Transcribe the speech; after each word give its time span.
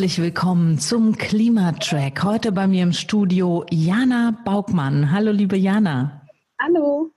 Herzlich 0.00 0.22
willkommen 0.22 0.78
zum 0.78 1.18
Klimatrack. 1.18 2.24
Heute 2.24 2.52
bei 2.52 2.66
mir 2.66 2.84
im 2.84 2.94
Studio 2.94 3.66
Jana 3.70 4.34
Baugmann. 4.46 5.12
Hallo, 5.12 5.30
liebe 5.30 5.58
Jana. 5.58 6.22
Hallo. 6.58 7.10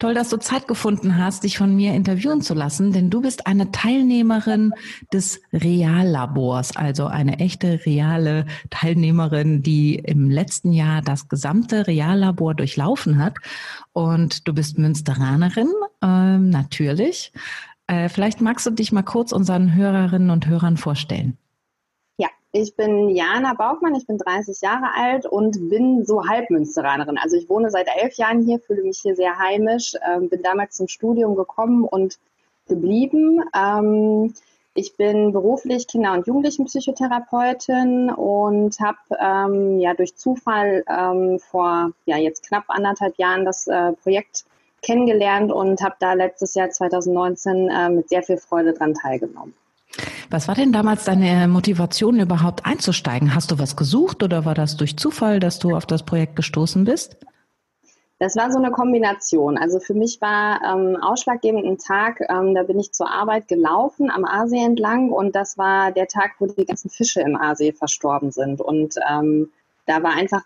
Toll, 0.00 0.14
dass 0.14 0.28
du 0.28 0.36
Zeit 0.38 0.66
gefunden 0.66 1.16
hast, 1.16 1.44
dich 1.44 1.56
von 1.56 1.76
mir 1.76 1.94
interviewen 1.94 2.40
zu 2.40 2.54
lassen, 2.54 2.90
denn 2.90 3.08
du 3.08 3.20
bist 3.20 3.46
eine 3.46 3.70
Teilnehmerin 3.70 4.72
des 5.12 5.40
Reallabors, 5.52 6.76
also 6.76 7.06
eine 7.06 7.38
echte 7.38 7.86
reale 7.86 8.46
Teilnehmerin, 8.70 9.62
die 9.62 9.94
im 9.94 10.28
letzten 10.28 10.72
Jahr 10.72 11.02
das 11.02 11.28
gesamte 11.28 11.86
Reallabor 11.86 12.56
durchlaufen 12.56 13.22
hat. 13.22 13.36
Und 13.92 14.48
du 14.48 14.54
bist 14.54 14.76
Münsteranerin, 14.76 15.70
ähm, 16.02 16.50
natürlich. 16.50 17.32
Äh, 17.86 18.08
vielleicht 18.08 18.40
magst 18.40 18.66
du 18.66 18.70
dich 18.70 18.90
mal 18.90 19.02
kurz 19.02 19.30
unseren 19.30 19.76
Hörerinnen 19.76 20.30
und 20.30 20.48
Hörern 20.48 20.78
vorstellen. 20.78 21.38
Ich 22.52 22.76
bin 22.76 23.10
Jana 23.10 23.52
Baugmann, 23.52 23.94
ich 23.94 24.06
bin 24.06 24.16
30 24.16 24.62
Jahre 24.62 24.94
alt 24.94 25.26
und 25.26 25.68
bin 25.68 26.06
so 26.06 26.26
Halbmünsteranerin. 26.26 27.18
Also 27.18 27.36
ich 27.36 27.48
wohne 27.50 27.70
seit 27.70 27.88
elf 27.88 28.14
Jahren 28.14 28.42
hier, 28.42 28.58
fühle 28.58 28.84
mich 28.84 29.00
hier 29.00 29.14
sehr 29.14 29.38
heimisch, 29.38 29.92
ähm, 30.06 30.30
bin 30.30 30.42
damals 30.42 30.76
zum 30.76 30.88
Studium 30.88 31.36
gekommen 31.36 31.84
und 31.84 32.18
geblieben. 32.66 33.42
Ähm, 33.54 34.32
ich 34.72 34.96
bin 34.96 35.32
beruflich 35.32 35.88
Kinder- 35.88 36.14
und 36.14 36.26
Jugendlichenpsychotherapeutin 36.26 38.10
und 38.10 38.80
habe 38.80 38.98
ähm, 39.20 39.78
ja 39.80 39.92
durch 39.92 40.16
Zufall 40.16 40.84
ähm, 40.88 41.38
vor 41.40 41.90
ja 42.06 42.16
jetzt 42.16 42.46
knapp 42.46 42.64
anderthalb 42.68 43.18
Jahren 43.18 43.44
das 43.44 43.66
äh, 43.66 43.92
Projekt 43.92 44.44
kennengelernt 44.80 45.52
und 45.52 45.82
habe 45.82 45.96
da 45.98 46.14
letztes 46.14 46.54
Jahr 46.54 46.70
2019 46.70 47.68
äh, 47.68 47.90
mit 47.90 48.08
sehr 48.08 48.22
viel 48.22 48.38
Freude 48.38 48.72
dran 48.72 48.94
teilgenommen. 48.94 49.52
Was 50.30 50.46
war 50.48 50.54
denn 50.54 50.72
damals 50.72 51.04
deine 51.04 51.48
Motivation, 51.48 52.20
überhaupt 52.20 52.66
einzusteigen? 52.66 53.34
Hast 53.34 53.50
du 53.50 53.58
was 53.58 53.76
gesucht 53.76 54.22
oder 54.22 54.44
war 54.44 54.54
das 54.54 54.76
durch 54.76 54.96
Zufall, 54.96 55.40
dass 55.40 55.58
du 55.58 55.74
auf 55.74 55.86
das 55.86 56.04
Projekt 56.04 56.36
gestoßen 56.36 56.84
bist? 56.84 57.16
Das 58.20 58.34
war 58.34 58.50
so 58.50 58.58
eine 58.58 58.72
Kombination. 58.72 59.56
Also 59.56 59.78
für 59.78 59.94
mich 59.94 60.20
war 60.20 60.60
ähm, 60.62 60.96
ausschlaggebend 61.00 61.64
ein 61.64 61.78
Tag, 61.78 62.20
ähm, 62.28 62.52
da 62.54 62.64
bin 62.64 62.78
ich 62.80 62.92
zur 62.92 63.08
Arbeit 63.08 63.46
gelaufen 63.46 64.10
am 64.10 64.24
Aasee 64.24 64.64
entlang 64.64 65.10
und 65.10 65.36
das 65.36 65.56
war 65.56 65.92
der 65.92 66.08
Tag, 66.08 66.32
wo 66.40 66.46
die 66.46 66.64
ganzen 66.64 66.90
Fische 66.90 67.20
im 67.20 67.36
Aasee 67.36 67.72
verstorben 67.72 68.32
sind. 68.32 68.60
Und 68.60 68.96
ähm, 69.08 69.52
da 69.86 70.02
war 70.02 70.14
einfach 70.14 70.42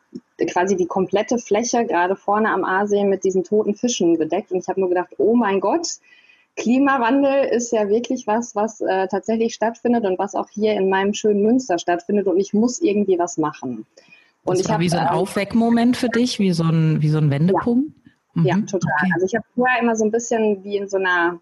quasi 0.51 0.77
die 0.77 0.87
komplette 0.87 1.39
Fläche 1.39 1.87
gerade 1.87 2.15
vorne 2.15 2.51
am 2.51 2.65
Aasee 2.65 3.05
mit 3.05 3.25
diesen 3.25 3.43
toten 3.43 3.75
Fischen 3.75 4.19
bedeckt. 4.19 4.53
Und 4.53 4.59
ich 4.59 4.69
habe 4.69 4.81
nur 4.81 4.91
gedacht, 4.91 5.15
oh 5.17 5.35
mein 5.35 5.61
Gott, 5.61 5.89
Klimawandel 6.57 7.47
ist 7.47 7.73
ja 7.73 7.89
wirklich 7.89 8.27
was, 8.27 8.55
was 8.55 8.81
äh, 8.81 9.09
tatsächlich 9.09 9.55
stattfindet 9.55 10.05
und 10.05 10.19
was 10.19 10.35
auch 10.35 10.49
hier 10.51 10.75
in 10.75 10.91
meinem 10.91 11.15
schönen 11.15 11.43
Münster 11.43 11.79
stattfindet 11.79 12.27
und 12.27 12.39
ich 12.39 12.53
muss 12.53 12.81
irgendwie 12.81 13.19
was 13.19 13.39
machen. 13.39 13.87
Und 14.45 14.59
das 14.59 14.61
ich 14.61 14.69
war 14.69 14.75
hab, 14.75 14.81
wie 14.81 14.89
so 14.89 14.99
ein 14.99 15.07
äh, 15.07 15.11
Aufweckmoment 15.11 15.97
für 15.97 16.09
dich, 16.09 16.39
wie 16.39 16.53
so 16.53 16.65
ein, 16.65 17.01
wie 17.01 17.09
so 17.09 17.19
ein 17.19 17.31
Wendepunkt? 17.31 17.93
Ja, 18.35 18.41
mhm. 18.41 18.47
ja 18.47 18.55
total. 18.67 18.93
Okay. 19.01 19.11
Also 19.15 19.27
ich 19.27 19.35
habe 19.35 19.45
vorher 19.55 19.81
immer 19.81 19.97
so 19.97 20.05
ein 20.05 20.11
bisschen 20.11 20.63
wie 20.65 20.77
in 20.77 20.89
so 20.89 20.99
einer, 20.99 21.41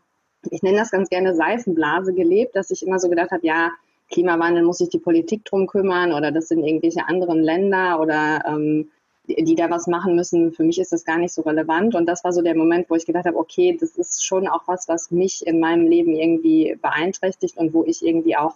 ich 0.50 0.62
nenne 0.62 0.78
das 0.78 0.90
ganz 0.90 1.08
gerne 1.08 1.34
Seifenblase 1.34 2.14
gelebt, 2.14 2.54
dass 2.54 2.70
ich 2.70 2.86
immer 2.86 2.98
so 2.98 3.08
gedacht 3.08 3.32
habe, 3.32 3.46
ja, 3.46 3.70
Klimawandel 4.10 4.64
muss 4.64 4.78
sich 4.78 4.88
die 4.88 4.98
Politik 4.98 5.44
drum 5.44 5.66
kümmern 5.66 6.12
oder 6.12 6.32
das 6.32 6.48
sind 6.48 6.64
irgendwelche 6.64 7.06
anderen 7.06 7.40
Länder 7.40 8.00
oder 8.00 8.44
ähm, 8.46 8.90
die 9.38 9.54
da 9.54 9.70
was 9.70 9.86
machen 9.86 10.14
müssen. 10.14 10.52
Für 10.52 10.64
mich 10.64 10.78
ist 10.78 10.92
das 10.92 11.04
gar 11.04 11.18
nicht 11.18 11.32
so 11.32 11.42
relevant. 11.42 11.94
Und 11.94 12.06
das 12.06 12.24
war 12.24 12.32
so 12.32 12.42
der 12.42 12.56
Moment, 12.56 12.88
wo 12.90 12.94
ich 12.94 13.06
gedacht 13.06 13.26
habe, 13.26 13.36
okay, 13.38 13.76
das 13.80 13.96
ist 13.96 14.24
schon 14.24 14.48
auch 14.48 14.62
was, 14.66 14.88
was 14.88 15.10
mich 15.10 15.46
in 15.46 15.60
meinem 15.60 15.86
Leben 15.86 16.14
irgendwie 16.14 16.76
beeinträchtigt 16.80 17.56
und 17.56 17.74
wo 17.74 17.84
ich 17.84 18.04
irgendwie 18.04 18.36
auch 18.36 18.54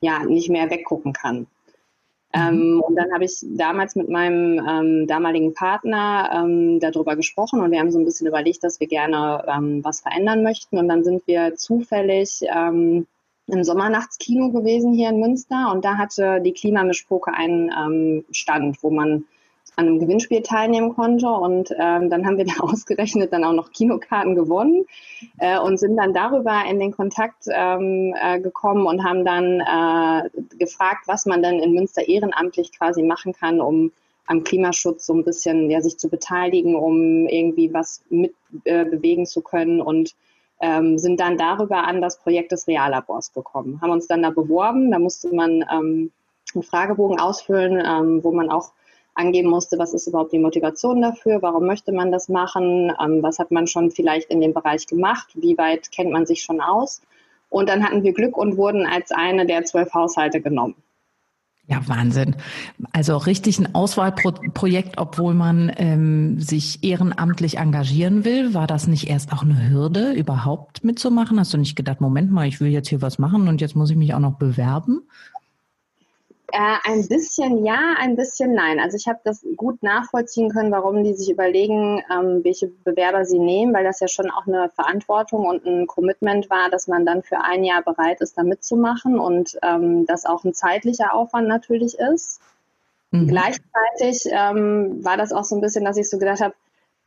ja 0.00 0.24
nicht 0.24 0.50
mehr 0.50 0.70
weggucken 0.70 1.12
kann. 1.12 1.46
Mhm. 2.34 2.40
Ähm, 2.40 2.82
und 2.86 2.96
dann 2.96 3.12
habe 3.12 3.24
ich 3.24 3.38
damals 3.42 3.96
mit 3.96 4.08
meinem 4.08 4.60
ähm, 4.66 5.06
damaligen 5.06 5.54
Partner 5.54 6.30
ähm, 6.34 6.80
darüber 6.80 7.16
gesprochen 7.16 7.60
und 7.60 7.70
wir 7.70 7.78
haben 7.78 7.90
so 7.90 7.98
ein 7.98 8.04
bisschen 8.04 8.26
überlegt, 8.26 8.64
dass 8.64 8.80
wir 8.80 8.86
gerne 8.86 9.44
ähm, 9.48 9.84
was 9.84 10.00
verändern 10.00 10.42
möchten. 10.42 10.78
Und 10.78 10.88
dann 10.88 11.04
sind 11.04 11.26
wir 11.26 11.54
zufällig 11.56 12.40
ähm, 12.42 13.06
im 13.48 13.64
Sommernachtskino 13.64 14.50
gewesen 14.50 14.92
hier 14.92 15.10
in 15.10 15.20
Münster 15.20 15.70
und 15.72 15.84
da 15.84 15.96
hatte 15.96 16.40
die 16.40 16.52
Klimamischpoke 16.52 17.32
einen 17.32 17.70
ähm, 17.70 18.24
Stand, 18.32 18.82
wo 18.82 18.90
man 18.90 19.24
an 19.76 19.86
einem 19.86 19.98
Gewinnspiel 19.98 20.42
teilnehmen 20.42 20.94
konnte. 20.94 21.28
Und 21.28 21.70
ähm, 21.78 22.10
dann 22.10 22.26
haben 22.26 22.38
wir 22.38 22.46
da 22.46 22.54
ausgerechnet 22.60 23.32
dann 23.32 23.44
auch 23.44 23.52
noch 23.52 23.70
Kinokarten 23.70 24.34
gewonnen 24.34 24.86
äh, 25.38 25.58
und 25.58 25.78
sind 25.78 25.96
dann 25.96 26.12
darüber 26.12 26.62
in 26.68 26.80
den 26.80 26.92
Kontakt 26.92 27.44
ähm, 27.50 28.14
äh, 28.20 28.40
gekommen 28.40 28.86
und 28.86 29.04
haben 29.04 29.24
dann 29.24 29.60
äh, 29.60 30.56
gefragt, 30.58 31.04
was 31.06 31.26
man 31.26 31.42
denn 31.42 31.60
in 31.60 31.74
Münster 31.74 32.08
ehrenamtlich 32.08 32.72
quasi 32.76 33.02
machen 33.02 33.32
kann, 33.32 33.60
um 33.60 33.92
am 34.26 34.42
Klimaschutz 34.42 35.06
so 35.06 35.14
ein 35.14 35.24
bisschen 35.24 35.70
ja, 35.70 35.80
sich 35.80 35.98
zu 35.98 36.08
beteiligen, 36.08 36.74
um 36.74 37.28
irgendwie 37.28 37.72
was 37.72 38.02
mitbewegen 38.10 39.24
äh, 39.24 39.26
zu 39.26 39.40
können 39.40 39.80
und 39.80 40.14
ähm, 40.60 40.98
sind 40.98 41.20
dann 41.20 41.36
darüber 41.36 41.84
an 41.84 42.00
das 42.00 42.18
Projekt 42.18 42.50
des 42.50 42.66
Reallabors 42.66 43.32
gekommen. 43.32 43.80
Haben 43.80 43.90
uns 43.90 44.06
dann 44.06 44.22
da 44.22 44.30
beworben, 44.30 44.90
da 44.90 44.98
musste 44.98 45.34
man 45.34 45.64
ähm, 45.70 46.10
einen 46.54 46.62
Fragebogen 46.62 47.20
ausfüllen, 47.20 47.82
ähm, 47.84 48.24
wo 48.24 48.32
man 48.32 48.50
auch 48.50 48.72
angeben 49.16 49.48
musste, 49.48 49.78
was 49.78 49.94
ist 49.94 50.06
überhaupt 50.06 50.32
die 50.32 50.38
Motivation 50.38 51.00
dafür, 51.00 51.42
warum 51.42 51.66
möchte 51.66 51.92
man 51.92 52.12
das 52.12 52.28
machen, 52.28 52.92
ähm, 53.02 53.22
was 53.22 53.38
hat 53.38 53.50
man 53.50 53.66
schon 53.66 53.90
vielleicht 53.90 54.30
in 54.30 54.40
dem 54.40 54.52
Bereich 54.52 54.86
gemacht, 54.86 55.28
wie 55.34 55.56
weit 55.58 55.90
kennt 55.90 56.12
man 56.12 56.26
sich 56.26 56.42
schon 56.42 56.60
aus. 56.60 57.02
Und 57.48 57.68
dann 57.68 57.84
hatten 57.84 58.02
wir 58.02 58.12
Glück 58.12 58.36
und 58.36 58.56
wurden 58.56 58.86
als 58.86 59.12
eine 59.12 59.46
der 59.46 59.64
zwölf 59.64 59.94
Haushalte 59.94 60.40
genommen. 60.40 60.74
Ja, 61.68 61.80
Wahnsinn. 61.88 62.36
Also 62.92 63.16
richtig 63.16 63.58
ein 63.58 63.74
Auswahlprojekt, 63.74 64.98
obwohl 64.98 65.34
man 65.34 65.72
ähm, 65.76 66.38
sich 66.38 66.84
ehrenamtlich 66.84 67.58
engagieren 67.58 68.24
will. 68.24 68.54
War 68.54 68.68
das 68.68 68.86
nicht 68.86 69.10
erst 69.10 69.32
auch 69.32 69.42
eine 69.42 69.68
Hürde, 69.68 70.12
überhaupt 70.12 70.84
mitzumachen? 70.84 71.40
Hast 71.40 71.52
du 71.54 71.58
nicht 71.58 71.74
gedacht, 71.74 72.00
Moment 72.00 72.30
mal, 72.30 72.46
ich 72.46 72.60
will 72.60 72.70
jetzt 72.70 72.88
hier 72.88 73.02
was 73.02 73.18
machen 73.18 73.48
und 73.48 73.60
jetzt 73.60 73.74
muss 73.74 73.90
ich 73.90 73.96
mich 73.96 74.14
auch 74.14 74.20
noch 74.20 74.38
bewerben? 74.38 75.08
Äh, 76.52 76.76
ein 76.84 77.08
bisschen 77.08 77.64
ja, 77.64 77.94
ein 77.98 78.14
bisschen 78.14 78.54
nein. 78.54 78.78
Also 78.78 78.96
ich 78.96 79.08
habe 79.08 79.18
das 79.24 79.44
gut 79.56 79.82
nachvollziehen 79.82 80.50
können, 80.50 80.70
warum 80.70 81.02
die 81.02 81.14
sich 81.14 81.30
überlegen, 81.30 82.02
ähm, 82.10 82.44
welche 82.44 82.68
Bewerber 82.68 83.24
sie 83.24 83.40
nehmen, 83.40 83.74
weil 83.74 83.82
das 83.82 83.98
ja 83.98 84.06
schon 84.06 84.30
auch 84.30 84.46
eine 84.46 84.70
Verantwortung 84.70 85.44
und 85.44 85.66
ein 85.66 85.86
Commitment 85.88 86.48
war, 86.48 86.70
dass 86.70 86.86
man 86.86 87.04
dann 87.04 87.22
für 87.24 87.40
ein 87.40 87.64
Jahr 87.64 87.82
bereit 87.82 88.20
ist, 88.20 88.38
da 88.38 88.44
mitzumachen 88.44 89.18
und 89.18 89.58
ähm, 89.62 90.06
das 90.06 90.24
auch 90.24 90.44
ein 90.44 90.54
zeitlicher 90.54 91.14
Aufwand 91.14 91.48
natürlich 91.48 91.98
ist. 91.98 92.40
Mhm. 93.10 93.26
Gleichzeitig 93.26 94.30
ähm, 94.30 95.04
war 95.04 95.16
das 95.16 95.32
auch 95.32 95.44
so 95.44 95.56
ein 95.56 95.60
bisschen, 95.60 95.84
dass 95.84 95.96
ich 95.96 96.08
so 96.08 96.18
gedacht 96.18 96.40
habe, 96.40 96.54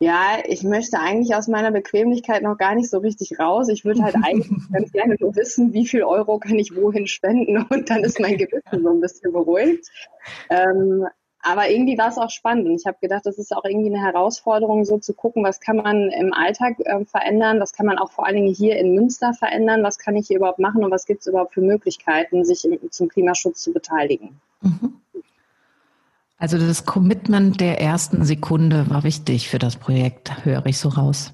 ja, 0.01 0.37
ich 0.45 0.63
möchte 0.63 0.97
eigentlich 0.97 1.35
aus 1.35 1.49
meiner 1.49 1.71
Bequemlichkeit 1.71 2.41
noch 2.41 2.57
gar 2.57 2.73
nicht 2.73 2.89
so 2.89 2.99
richtig 2.99 3.37
raus. 3.37 3.67
Ich 3.67 3.83
würde 3.83 4.01
halt 4.01 4.15
eigentlich 4.23 4.49
ganz 4.71 4.91
gerne 4.93 5.17
nur 5.19 5.35
wissen, 5.35 5.73
wie 5.73 5.85
viel 5.85 6.03
Euro 6.03 6.39
kann 6.39 6.57
ich 6.57 6.75
wohin 6.75 7.05
spenden 7.05 7.63
und 7.69 7.89
dann 7.89 8.03
ist 8.03 8.19
mein 8.19 8.37
Gewissen 8.37 8.83
so 8.83 8.89
ein 8.89 9.01
bisschen 9.01 9.33
beruhigt. 9.33 9.87
Ähm, 10.49 11.05
aber 11.41 11.69
irgendwie 11.69 11.97
war 11.97 12.09
es 12.09 12.17
auch 12.17 12.29
spannend 12.29 12.67
und 12.67 12.75
ich 12.75 12.85
habe 12.85 12.97
gedacht, 13.01 13.25
das 13.25 13.37
ist 13.37 13.55
auch 13.55 13.63
irgendwie 13.63 13.93
eine 13.93 14.03
Herausforderung, 14.03 14.83
so 14.83 14.97
zu 14.97 15.13
gucken, 15.13 15.43
was 15.43 15.61
kann 15.61 15.77
man 15.77 16.09
im 16.09 16.33
Alltag 16.33 16.75
äh, 16.79 17.05
verändern, 17.05 17.61
was 17.61 17.71
kann 17.71 17.85
man 17.85 17.97
auch 17.97 18.11
vor 18.11 18.25
allen 18.25 18.35
Dingen 18.35 18.53
hier 18.53 18.77
in 18.77 18.93
Münster 18.93 19.33
verändern, 19.33 19.83
was 19.83 19.97
kann 19.97 20.17
ich 20.17 20.27
hier 20.27 20.37
überhaupt 20.37 20.59
machen 20.59 20.83
und 20.83 20.91
was 20.91 21.05
gibt 21.05 21.21
es 21.21 21.27
überhaupt 21.27 21.53
für 21.53 21.61
Möglichkeiten, 21.61 22.43
sich 22.43 22.65
im, 22.65 22.91
zum 22.91 23.07
Klimaschutz 23.07 23.61
zu 23.61 23.71
beteiligen. 23.71 24.39
Mhm. 24.61 24.99
Also 26.39 26.57
das 26.57 26.85
Commitment 26.85 27.59
der 27.59 27.81
ersten 27.81 28.23
Sekunde 28.23 28.89
war 28.89 29.03
wichtig 29.03 29.49
für 29.49 29.59
das 29.59 29.75
Projekt, 29.75 30.45
höre 30.45 30.65
ich 30.65 30.79
so 30.79 30.87
raus. 30.87 31.33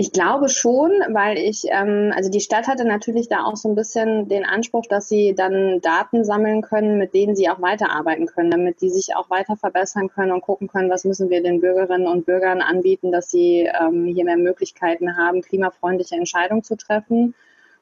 Ich 0.00 0.12
glaube 0.12 0.48
schon, 0.48 0.92
weil 1.08 1.36
ich, 1.36 1.64
ähm, 1.70 2.12
also 2.14 2.30
die 2.30 2.40
Stadt 2.40 2.68
hatte 2.68 2.84
natürlich 2.84 3.28
da 3.28 3.42
auch 3.42 3.56
so 3.56 3.68
ein 3.68 3.74
bisschen 3.74 4.28
den 4.28 4.44
Anspruch, 4.44 4.86
dass 4.88 5.08
sie 5.08 5.34
dann 5.34 5.80
Daten 5.80 6.24
sammeln 6.24 6.62
können, 6.62 6.98
mit 6.98 7.12
denen 7.14 7.34
sie 7.34 7.50
auch 7.50 7.60
weiterarbeiten 7.60 8.26
können, 8.26 8.52
damit 8.52 8.80
die 8.80 8.90
sich 8.90 9.16
auch 9.16 9.28
weiter 9.28 9.56
verbessern 9.56 10.08
können 10.08 10.30
und 10.30 10.42
gucken 10.42 10.68
können, 10.68 10.88
was 10.88 11.04
müssen 11.04 11.30
wir 11.30 11.42
den 11.42 11.60
Bürgerinnen 11.60 12.06
und 12.06 12.26
Bürgern 12.26 12.60
anbieten, 12.60 13.10
dass 13.10 13.32
sie 13.32 13.68
ähm, 13.80 14.06
hier 14.06 14.24
mehr 14.24 14.36
Möglichkeiten 14.36 15.16
haben, 15.16 15.42
klimafreundliche 15.42 16.14
Entscheidungen 16.14 16.62
zu 16.62 16.76
treffen. 16.76 17.34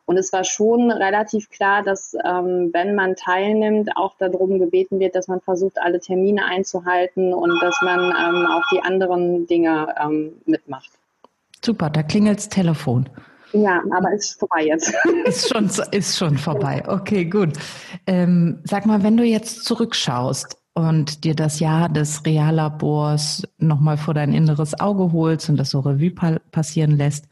Und 0.06 0.16
es 0.16 0.32
war 0.32 0.44
schon 0.44 0.92
relativ 0.92 1.50
klar, 1.50 1.82
dass 1.82 2.14
ähm, 2.24 2.70
wenn 2.72 2.94
man 2.94 3.16
teilnimmt, 3.16 3.90
auch 3.96 4.14
darum 4.18 4.60
gebeten 4.60 5.00
wird, 5.00 5.16
dass 5.16 5.26
man 5.26 5.40
versucht, 5.40 5.78
alle 5.80 5.98
Termine 5.98 6.44
einzuhalten 6.44 7.34
und 7.34 7.60
dass 7.60 7.76
man 7.82 7.98
ähm, 7.98 8.46
auch 8.46 8.62
die 8.72 8.80
anderen 8.80 9.46
Dinge 9.48 9.92
ähm, 10.00 10.34
mitmacht. 10.46 10.90
Super, 11.64 11.90
da 11.90 12.04
klingelt's 12.04 12.48
Telefon. 12.48 13.08
Ja, 13.52 13.82
aber 13.96 14.12
ist 14.12 14.38
vorbei 14.38 14.66
jetzt. 14.66 14.92
Ist 15.24 15.48
schon, 15.48 15.70
ist 15.92 16.16
schon 16.16 16.36
vorbei. 16.36 16.82
Okay, 16.86 17.24
gut. 17.24 17.52
Ähm, 18.06 18.60
sag 18.64 18.86
mal, 18.86 19.02
wenn 19.02 19.16
du 19.16 19.24
jetzt 19.24 19.64
zurückschaust 19.64 20.56
und 20.74 21.24
dir 21.24 21.34
das 21.34 21.58
Jahr 21.58 21.88
des 21.88 22.24
Reallabors 22.26 23.44
nochmal 23.58 23.96
vor 23.96 24.14
dein 24.14 24.34
inneres 24.34 24.78
Auge 24.78 25.12
holst 25.12 25.48
und 25.48 25.56
das 25.56 25.70
so 25.70 25.80
Revue 25.80 26.12
passieren 26.50 26.96
lässt, 26.96 27.28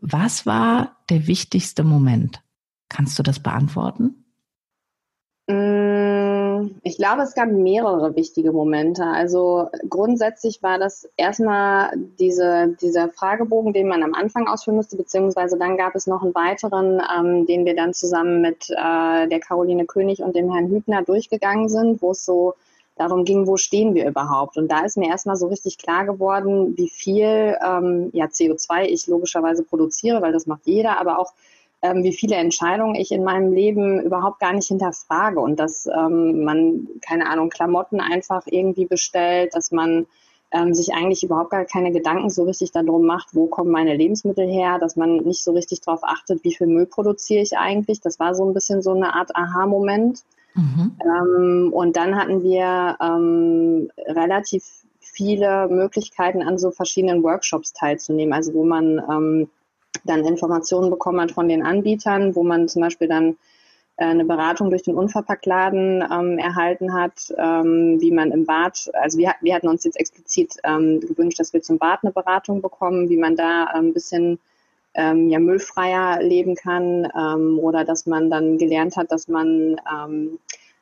was 0.00 0.46
war 0.46 0.93
der 1.10 1.26
wichtigste 1.26 1.84
Moment? 1.84 2.42
Kannst 2.88 3.18
du 3.18 3.22
das 3.22 3.40
beantworten? 3.40 4.24
Mm, 5.48 6.70
Ich 6.82 6.96
glaube, 6.96 7.22
es 7.22 7.34
gab 7.34 7.48
mehrere 7.50 8.14
wichtige 8.16 8.52
Momente. 8.52 9.04
Also 9.04 9.68
grundsätzlich 9.90 10.62
war 10.62 10.78
das 10.78 11.08
erstmal 11.16 11.92
diese, 12.18 12.76
dieser 12.80 13.10
Fragebogen, 13.10 13.72
den 13.72 13.88
man 13.88 14.02
am 14.02 14.14
Anfang 14.14 14.46
ausführen 14.46 14.76
musste, 14.76 14.96
beziehungsweise 14.96 15.58
dann 15.58 15.76
gab 15.76 15.94
es 15.94 16.06
noch 16.06 16.22
einen 16.22 16.34
weiteren, 16.34 17.00
ähm, 17.16 17.46
den 17.46 17.64
wir 17.66 17.74
dann 17.76 17.94
zusammen 17.94 18.40
mit 18.40 18.70
äh, 18.70 19.28
der 19.28 19.40
Caroline 19.40 19.86
König 19.86 20.22
und 20.22 20.36
dem 20.36 20.52
Herrn 20.52 20.68
Hübner 20.68 21.02
durchgegangen 21.02 21.68
sind, 21.68 22.00
wo 22.02 22.12
es 22.12 22.24
so 22.24 22.54
darum 22.96 23.24
ging, 23.24 23.46
wo 23.46 23.56
stehen 23.56 23.94
wir 23.94 24.08
überhaupt. 24.08 24.56
Und 24.56 24.70
da 24.70 24.84
ist 24.84 24.96
mir 24.96 25.08
erstmal 25.08 25.36
so 25.36 25.48
richtig 25.48 25.78
klar 25.78 26.04
geworden, 26.04 26.76
wie 26.76 26.88
viel 26.88 27.56
ähm, 27.64 28.10
ja, 28.12 28.26
CO2 28.26 28.84
ich 28.84 29.06
logischerweise 29.06 29.64
produziere, 29.64 30.22
weil 30.22 30.32
das 30.32 30.46
macht 30.46 30.66
jeder, 30.66 31.00
aber 31.00 31.18
auch 31.18 31.32
ähm, 31.82 32.02
wie 32.02 32.12
viele 32.12 32.36
Entscheidungen 32.36 32.94
ich 32.94 33.12
in 33.12 33.24
meinem 33.24 33.52
Leben 33.52 34.00
überhaupt 34.00 34.40
gar 34.40 34.52
nicht 34.52 34.68
hinterfrage 34.68 35.40
und 35.40 35.60
dass 35.60 35.86
ähm, 35.86 36.44
man, 36.44 36.88
keine 37.06 37.28
Ahnung, 37.28 37.50
Klamotten 37.50 38.00
einfach 38.00 38.44
irgendwie 38.46 38.86
bestellt, 38.86 39.54
dass 39.54 39.70
man 39.70 40.06
ähm, 40.50 40.72
sich 40.72 40.94
eigentlich 40.94 41.24
überhaupt 41.24 41.50
gar 41.50 41.64
keine 41.64 41.92
Gedanken 41.92 42.30
so 42.30 42.44
richtig 42.44 42.72
darum 42.72 43.04
macht, 43.04 43.34
wo 43.34 43.46
kommen 43.46 43.70
meine 43.70 43.96
Lebensmittel 43.96 44.46
her, 44.46 44.78
dass 44.78 44.96
man 44.96 45.16
nicht 45.16 45.42
so 45.42 45.52
richtig 45.52 45.80
darauf 45.80 46.04
achtet, 46.04 46.44
wie 46.44 46.54
viel 46.54 46.68
Müll 46.68 46.86
produziere 46.86 47.42
ich 47.42 47.58
eigentlich. 47.58 48.00
Das 48.00 48.20
war 48.20 48.34
so 48.34 48.48
ein 48.48 48.54
bisschen 48.54 48.80
so 48.80 48.92
eine 48.92 49.14
Art 49.14 49.34
Aha-Moment. 49.34 50.20
Mhm. 50.54 50.96
Ähm, 51.04 51.72
und 51.72 51.96
dann 51.96 52.16
hatten 52.16 52.42
wir 52.42 52.96
ähm, 53.00 53.90
relativ 54.06 54.64
viele 55.00 55.68
Möglichkeiten, 55.68 56.42
an 56.42 56.58
so 56.58 56.70
verschiedenen 56.70 57.22
Workshops 57.22 57.72
teilzunehmen, 57.72 58.32
also 58.32 58.54
wo 58.54 58.64
man 58.64 59.02
ähm, 59.10 59.48
dann 60.04 60.24
Informationen 60.24 60.90
bekommen 60.90 61.20
hat 61.20 61.32
von 61.32 61.48
den 61.48 61.64
Anbietern, 61.64 62.34
wo 62.34 62.42
man 62.42 62.68
zum 62.68 62.82
Beispiel 62.82 63.08
dann 63.08 63.36
äh, 63.96 64.06
eine 64.06 64.24
Beratung 64.24 64.70
durch 64.70 64.82
den 64.82 64.94
Unverpacktladen 64.94 66.04
ähm, 66.10 66.38
erhalten 66.38 66.92
hat, 66.94 67.32
ähm, 67.36 68.00
wie 68.00 68.10
man 68.10 68.32
im 68.32 68.44
Bad, 68.44 68.90
also 68.94 69.18
wir, 69.18 69.34
wir 69.40 69.54
hatten 69.54 69.68
uns 69.68 69.84
jetzt 69.84 69.98
explizit 69.98 70.56
ähm, 70.64 71.00
gewünscht, 71.00 71.38
dass 71.38 71.52
wir 71.52 71.62
zum 71.62 71.78
Bad 71.78 72.00
eine 72.02 72.12
Beratung 72.12 72.60
bekommen, 72.60 73.08
wie 73.08 73.16
man 73.18 73.36
da 73.36 73.64
ein 73.64 73.92
bisschen 73.92 74.38
ähm, 74.94 75.28
ja, 75.28 75.38
müllfreier 75.38 76.22
leben 76.22 76.54
kann 76.54 77.08
ähm, 77.16 77.58
oder 77.58 77.84
dass 77.84 78.06
man 78.06 78.30
dann 78.30 78.58
gelernt 78.58 78.96
hat, 78.96 79.10
dass 79.12 79.28
man 79.28 79.80
ähm, 79.92 80.38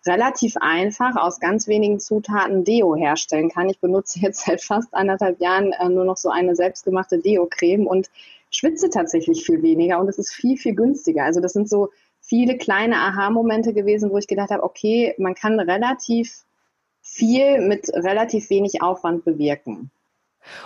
relativ 0.07 0.57
einfach 0.61 1.17
aus 1.17 1.41
ganz 1.41 1.69
wenigen 1.69 2.01
Zutaten 2.01 2.65
Deo 2.65 2.97
herstellen 2.97 3.51
kann. 3.51 3.69
Ich 3.69 3.81
benutze 3.81 4.21
jetzt 4.21 4.45
seit 4.47 4.63
fast 4.63 4.95
anderthalb 4.95 5.41
Jahren 5.41 5.73
äh, 5.73 5.89
nur 5.89 6.05
noch 6.05 6.17
so 6.17 6.31
eine 6.31 6.57
selbstgemachte 6.57 7.19
Deo-Creme 7.19 7.87
und 7.87 8.11
schwitze 8.51 8.91
tatsächlich 8.91 9.45
viel 9.45 9.63
weniger 9.63 9.99
und 9.99 10.09
es 10.09 10.19
ist 10.19 10.33
viel, 10.33 10.57
viel 10.57 10.75
günstiger. 10.75 11.25
Also 11.25 11.41
das 11.41 11.53
sind 11.53 11.69
so 11.69 11.91
viele 12.21 12.57
kleine 12.59 12.97
Aha-Momente 12.97 13.73
gewesen, 13.73 14.11
wo 14.11 14.19
ich 14.19 14.27
gedacht 14.27 14.51
habe, 14.51 14.63
okay, 14.63 15.15
man 15.19 15.35
kann 15.35 15.59
relativ 15.59 16.45
viel 17.01 17.61
mit 17.61 17.89
relativ 17.95 18.49
wenig 18.51 18.83
Aufwand 18.83 19.25
bewirken. 19.25 19.91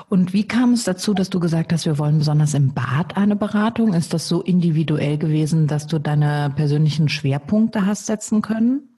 Und 0.09 0.33
wie 0.33 0.47
kam 0.47 0.73
es 0.73 0.85
dazu, 0.85 1.15
dass 1.15 1.31
du 1.31 1.41
gesagt 1.41 1.73
hast, 1.73 1.87
wir 1.87 1.99
wollen 1.99 2.19
besonders 2.19 2.55
im 2.55 2.75
Bad 2.75 3.17
eine 3.17 3.37
Beratung? 3.37 3.95
Ist 3.95 4.15
das 4.15 4.29
so 4.29 4.43
individuell 4.43 5.19
gewesen, 5.19 5.67
dass 5.67 5.87
du 5.87 5.99
deine 5.99 6.53
persönlichen 6.55 7.09
Schwerpunkte 7.09 7.87
hast 7.87 8.07
setzen 8.07 8.43
können? 8.43 8.97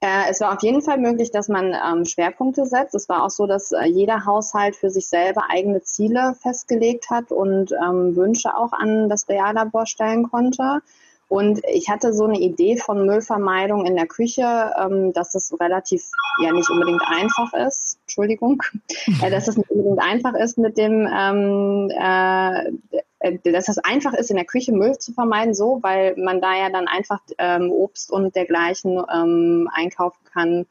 Äh, 0.00 0.30
es 0.30 0.40
war 0.40 0.52
auf 0.52 0.62
jeden 0.62 0.82
Fall 0.82 0.98
möglich, 0.98 1.30
dass 1.30 1.48
man 1.48 1.74
ähm, 1.74 2.04
Schwerpunkte 2.04 2.66
setzt. 2.66 2.94
Es 2.94 3.08
war 3.08 3.24
auch 3.24 3.30
so, 3.30 3.46
dass 3.46 3.72
äh, 3.72 3.86
jeder 3.86 4.26
Haushalt 4.26 4.76
für 4.76 4.90
sich 4.90 5.08
selber 5.08 5.44
eigene 5.48 5.82
Ziele 5.82 6.34
festgelegt 6.40 7.08
hat 7.10 7.32
und 7.32 7.72
ähm, 7.72 8.14
Wünsche 8.14 8.56
auch 8.56 8.72
an 8.72 9.08
das 9.08 9.28
Reallabor 9.28 9.86
stellen 9.86 10.30
konnte. 10.30 10.82
Und 11.28 11.60
ich 11.66 11.88
hatte 11.88 12.12
so 12.12 12.24
eine 12.24 12.38
Idee 12.38 12.76
von 12.76 13.04
Müllvermeidung 13.04 13.84
in 13.84 13.96
der 13.96 14.06
Küche, 14.06 14.72
ähm, 14.78 15.12
dass 15.12 15.32
das 15.32 15.52
relativ, 15.58 16.04
ja 16.40 16.52
nicht 16.52 16.70
unbedingt 16.70 17.02
einfach 17.04 17.52
ist, 17.52 17.98
Entschuldigung, 18.02 18.62
äh, 19.22 19.30
dass 19.30 19.48
es 19.48 19.56
nicht 19.56 19.70
unbedingt 19.70 20.00
einfach 20.00 20.34
ist 20.34 20.56
mit 20.56 20.78
dem, 20.78 21.08
ähm, 21.12 21.90
äh, 21.90 22.70
äh, 23.18 23.38
dass 23.52 23.68
es 23.68 23.78
einfach 23.78 24.14
ist, 24.14 24.30
in 24.30 24.36
der 24.36 24.44
Küche 24.44 24.72
Müll 24.72 24.98
zu 24.98 25.12
vermeiden, 25.12 25.52
so, 25.52 25.80
weil 25.82 26.14
man 26.16 26.40
da 26.40 26.54
ja 26.54 26.70
dann 26.70 26.86
einfach 26.86 27.20
ähm, 27.38 27.72
Obst 27.72 28.12
und 28.12 28.36
dergleichen 28.36 29.02
ähm, 29.12 29.68
einkaufen 29.72 30.24
kann 30.32 30.66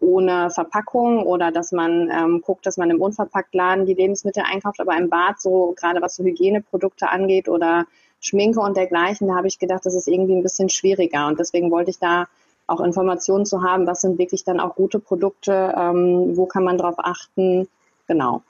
ohne 0.00 0.50
Verpackung 0.50 1.24
oder 1.24 1.50
dass 1.50 1.72
man 1.72 2.08
ähm, 2.10 2.40
guckt, 2.40 2.64
dass 2.66 2.76
man 2.76 2.90
im 2.90 3.00
Unverpacktladen 3.00 3.84
die 3.84 3.94
Lebensmittel 3.94 4.44
einkauft, 4.46 4.80
aber 4.80 4.96
im 4.96 5.10
Bad 5.10 5.40
so 5.40 5.74
gerade 5.76 6.00
was 6.00 6.14
so 6.14 6.24
Hygieneprodukte 6.24 7.08
angeht 7.08 7.48
oder 7.48 7.84
Schminke 8.20 8.60
und 8.60 8.76
dergleichen, 8.76 9.28
da 9.28 9.36
habe 9.36 9.46
ich 9.46 9.58
gedacht, 9.58 9.84
das 9.84 9.94
ist 9.94 10.08
irgendwie 10.08 10.34
ein 10.34 10.42
bisschen 10.42 10.68
schwieriger. 10.68 11.26
Und 11.26 11.38
deswegen 11.38 11.70
wollte 11.70 11.90
ich 11.90 11.98
da 11.98 12.26
auch 12.66 12.80
Informationen 12.80 13.46
zu 13.46 13.62
haben, 13.62 13.86
was 13.86 14.02
sind 14.02 14.18
wirklich 14.18 14.44
dann 14.44 14.60
auch 14.60 14.74
gute 14.74 14.98
Produkte, 14.98 15.74
ähm, 15.76 16.36
wo 16.36 16.46
kann 16.46 16.64
man 16.64 16.78
drauf 16.78 16.96
achten. 16.98 17.68
Genau. 18.06 18.42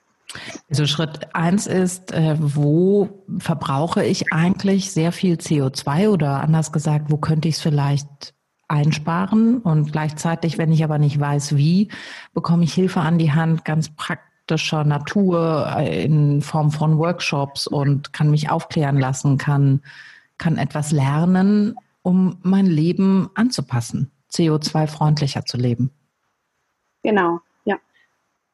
Also 0.69 0.87
Schritt 0.87 1.35
eins 1.35 1.67
ist, 1.67 2.13
äh, 2.13 2.37
wo 2.39 3.09
verbrauche 3.39 4.05
ich 4.05 4.33
eigentlich 4.33 4.93
sehr 4.93 5.13
viel 5.13 5.37
CO2 5.37 6.11
oder 6.11 6.41
anders 6.41 6.73
gesagt, 6.73 7.07
wo 7.11 7.17
könnte 7.17 7.49
ich 7.49 7.57
es 7.57 7.61
vielleicht 7.61 8.35
einsparen? 8.67 9.59
Und 9.59 9.93
gleichzeitig, 9.93 10.59
wenn 10.59 10.73
ich 10.73 10.85
aber 10.85 10.99
nicht 10.99 11.19
weiß, 11.19 11.57
wie, 11.57 11.89
bekomme 12.35 12.65
ich 12.65 12.75
Hilfe 12.75 13.01
an 13.01 13.19
die 13.19 13.33
Hand, 13.33 13.65
ganz 13.65 13.89
praktisch 13.95 14.28
praktischer 14.49 14.85
Natur 14.85 15.75
äh, 15.77 16.05
in 16.05 16.41
Form 16.41 16.71
von 16.71 16.99
Workshops 16.99 17.67
und 17.67 18.13
kann 18.13 18.31
mich 18.31 18.51
aufklären 18.51 18.99
lassen, 18.99 19.37
kann, 19.37 19.83
kann 20.39 20.57
etwas 20.57 20.91
lernen, 20.91 21.77
um 22.03 22.39
mein 22.43 22.65
Leben 22.67 23.29
anzupassen, 23.35 24.11
CO2-freundlicher 24.33 25.45
zu 25.45 25.59
leben. 25.59 25.91
Genau, 27.03 27.41
ja. 27.65 27.77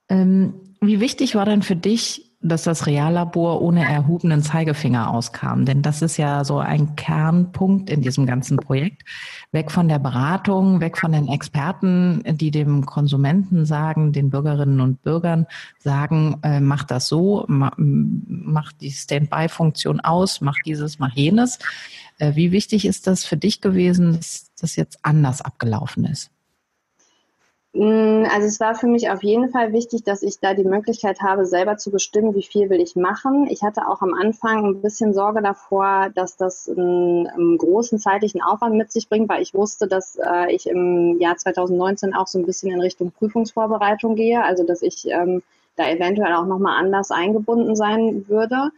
Ähm, 0.08 0.54
wie 0.80 1.00
wichtig 1.00 1.36
war 1.36 1.44
denn 1.44 1.62
für 1.62 1.76
dich 1.76 2.33
dass 2.44 2.62
das 2.64 2.86
Reallabor 2.86 3.62
ohne 3.62 3.88
erhobenen 3.88 4.42
Zeigefinger 4.42 5.10
auskam. 5.10 5.64
Denn 5.64 5.80
das 5.80 6.02
ist 6.02 6.18
ja 6.18 6.44
so 6.44 6.58
ein 6.58 6.94
Kernpunkt 6.94 7.88
in 7.88 8.02
diesem 8.02 8.26
ganzen 8.26 8.58
Projekt. 8.58 9.02
Weg 9.50 9.72
von 9.72 9.88
der 9.88 9.98
Beratung, 9.98 10.80
weg 10.80 10.98
von 10.98 11.12
den 11.12 11.28
Experten, 11.28 12.22
die 12.26 12.50
dem 12.50 12.84
Konsumenten 12.84 13.64
sagen, 13.64 14.12
den 14.12 14.28
Bürgerinnen 14.28 14.80
und 14.80 15.02
Bürgern 15.02 15.46
sagen, 15.78 16.36
äh, 16.42 16.60
mach 16.60 16.84
das 16.84 17.08
so, 17.08 17.44
mach, 17.48 17.72
mach 17.78 18.72
die 18.72 18.90
Standby-Funktion 18.90 20.00
aus, 20.00 20.42
mach 20.42 20.56
dieses, 20.66 20.98
mach 20.98 21.14
jenes. 21.14 21.58
Äh, 22.18 22.34
wie 22.34 22.52
wichtig 22.52 22.84
ist 22.84 23.06
das 23.06 23.24
für 23.24 23.38
dich 23.38 23.62
gewesen, 23.62 24.16
dass 24.16 24.52
das 24.60 24.76
jetzt 24.76 24.98
anders 25.02 25.40
abgelaufen 25.40 26.04
ist? 26.04 26.33
Mm, 27.74 28.24
also 28.30 28.46
es 28.46 28.60
war 28.60 28.76
für 28.76 28.86
mich 28.86 29.10
auf 29.10 29.24
jeden 29.24 29.50
Fall 29.50 29.72
wichtig, 29.72 30.04
dass 30.04 30.22
ich 30.22 30.38
da 30.38 30.54
die 30.54 30.62
Möglichkeit 30.62 31.20
habe, 31.20 31.44
selber 31.44 31.76
zu 31.76 31.90
bestimmen, 31.90 32.34
wie 32.36 32.42
viel 32.44 32.70
will 32.70 32.80
ich 32.80 32.94
machen. 32.94 33.48
Ich 33.50 33.62
hatte 33.64 33.88
auch 33.88 34.00
am 34.00 34.14
Anfang 34.14 34.64
ein 34.64 34.80
bisschen 34.80 35.12
Sorge 35.12 35.42
davor, 35.42 36.10
dass 36.14 36.36
das 36.36 36.68
einen, 36.68 37.26
einen 37.26 37.58
großen 37.58 37.98
zeitlichen 37.98 38.40
Aufwand 38.42 38.76
mit 38.76 38.92
sich 38.92 39.08
bringt, 39.08 39.28
weil 39.28 39.42
ich 39.42 39.54
wusste, 39.54 39.88
dass 39.88 40.16
äh, 40.16 40.54
ich 40.54 40.68
im 40.68 41.18
Jahr 41.18 41.36
2019 41.36 42.14
auch 42.14 42.28
so 42.28 42.38
ein 42.38 42.46
bisschen 42.46 42.70
in 42.70 42.80
Richtung 42.80 43.10
Prüfungsvorbereitung 43.10 44.14
gehe, 44.14 44.44
also 44.44 44.64
dass 44.64 44.80
ich 44.80 45.06
ähm, 45.08 45.42
da 45.74 45.88
eventuell 45.90 46.32
auch 46.34 46.46
nochmal 46.46 46.78
anders 46.78 47.10
eingebunden 47.10 47.74
sein 47.74 48.28
würde. 48.28 48.70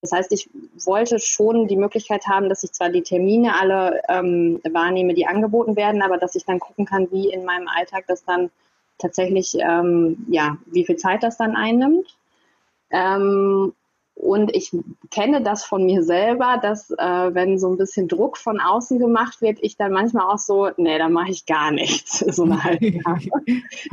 Das 0.00 0.12
heißt, 0.12 0.32
ich 0.32 0.50
wollte 0.84 1.20
schon 1.20 1.68
die 1.68 1.76
Möglichkeit 1.76 2.26
haben, 2.26 2.48
dass 2.48 2.64
ich 2.64 2.72
zwar 2.72 2.88
die 2.88 3.02
Termine 3.02 3.58
alle 3.60 4.02
ähm, 4.08 4.60
wahrnehme, 4.68 5.14
die 5.14 5.26
angeboten 5.26 5.76
werden, 5.76 6.02
aber 6.02 6.18
dass 6.18 6.34
ich 6.34 6.44
dann 6.44 6.58
gucken 6.58 6.86
kann, 6.86 7.10
wie 7.12 7.30
in 7.30 7.44
meinem 7.44 7.68
Alltag 7.68 8.04
das 8.08 8.24
dann 8.24 8.50
tatsächlich, 8.98 9.54
ähm, 9.58 10.26
ja, 10.28 10.56
wie 10.66 10.84
viel 10.84 10.96
Zeit 10.96 11.22
das 11.22 11.36
dann 11.36 11.54
einnimmt. 11.54 12.16
Ähm, 12.90 13.72
und 14.22 14.54
ich 14.54 14.70
kenne 15.10 15.42
das 15.42 15.64
von 15.64 15.84
mir 15.84 16.04
selber, 16.04 16.60
dass 16.62 16.92
äh, 16.92 17.34
wenn 17.34 17.58
so 17.58 17.68
ein 17.68 17.76
bisschen 17.76 18.06
Druck 18.06 18.38
von 18.38 18.60
außen 18.60 19.00
gemacht 19.00 19.42
wird, 19.42 19.58
ich 19.62 19.76
dann 19.76 19.90
manchmal 19.90 20.28
auch 20.28 20.38
so, 20.38 20.70
nee, 20.76 20.96
da 20.96 21.08
mache 21.08 21.32
ich 21.32 21.44
gar 21.44 21.72
nichts. 21.72 22.20
so 22.36 22.44
eine 22.44 22.62
halbe 22.62 22.86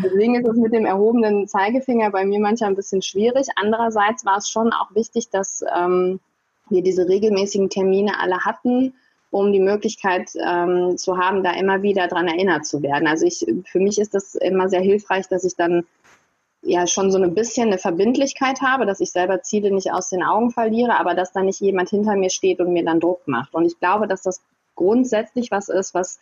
Deswegen 0.04 0.36
ist 0.36 0.48
es 0.48 0.56
mit 0.56 0.72
dem 0.72 0.86
erhobenen 0.86 1.48
Zeigefinger 1.48 2.12
bei 2.12 2.26
mir 2.26 2.40
manchmal 2.40 2.70
ein 2.70 2.76
bisschen 2.76 3.02
schwierig. 3.02 3.48
Andererseits 3.56 4.24
war 4.24 4.38
es 4.38 4.48
schon 4.50 4.72
auch 4.72 4.94
wichtig, 4.94 5.32
dass 5.32 5.64
ähm, 5.76 6.20
wir 6.70 6.84
diese 6.84 7.10
regelmäßigen 7.10 7.72
Termine 7.72 8.20
alle 8.20 8.46
hatten, 8.46 8.94
um 9.32 9.52
die 9.52 9.60
Möglichkeit 9.60 10.30
ähm, 10.36 10.96
zu 11.00 11.18
haben, 11.18 11.44
da 11.44 11.54
immer 11.54 11.82
wieder 11.82 12.08
dran 12.08 12.28
erinnert 12.28 12.68
zu 12.68 12.84
werden. 12.84 13.08
Also 13.08 13.26
ich, 13.26 13.48
für 13.66 13.80
mich 13.80 13.98
ist 13.98 14.14
das 14.14 14.36
immer 14.36 14.70
sehr 14.70 14.82
hilfreich, 14.82 15.28
dass 15.28 15.44
ich 15.44 15.56
dann 15.56 15.88
ja 16.62 16.88
schon 16.88 17.12
so 17.12 17.18
ein 17.18 17.34
bisschen 17.34 17.68
eine 17.68 17.78
Verbindlichkeit 17.78 18.62
habe, 18.62 18.86
dass 18.86 19.00
ich 19.00 19.12
selber 19.12 19.42
Ziele 19.42 19.72
nicht 19.72 19.92
aus 19.92 20.10
den 20.10 20.24
Augen 20.24 20.52
verliere, 20.52 21.00
aber 21.00 21.14
dass 21.14 21.32
da 21.32 21.42
nicht 21.42 21.62
jemand 21.62 21.90
hinter 21.90 22.16
mir 22.16 22.30
steht 22.30 22.60
und 22.60 22.74
mir 22.74 22.84
dann 22.84 23.00
Druck 23.00 23.28
macht. 23.28 23.54
Und 23.54 23.66
ich 23.66 23.80
glaube, 23.80 24.08
dass 24.08 24.24
das 24.24 24.42
grundsätzlich 24.76 25.52
was 25.52 25.70
ist, 25.70 25.94
was 25.94 26.20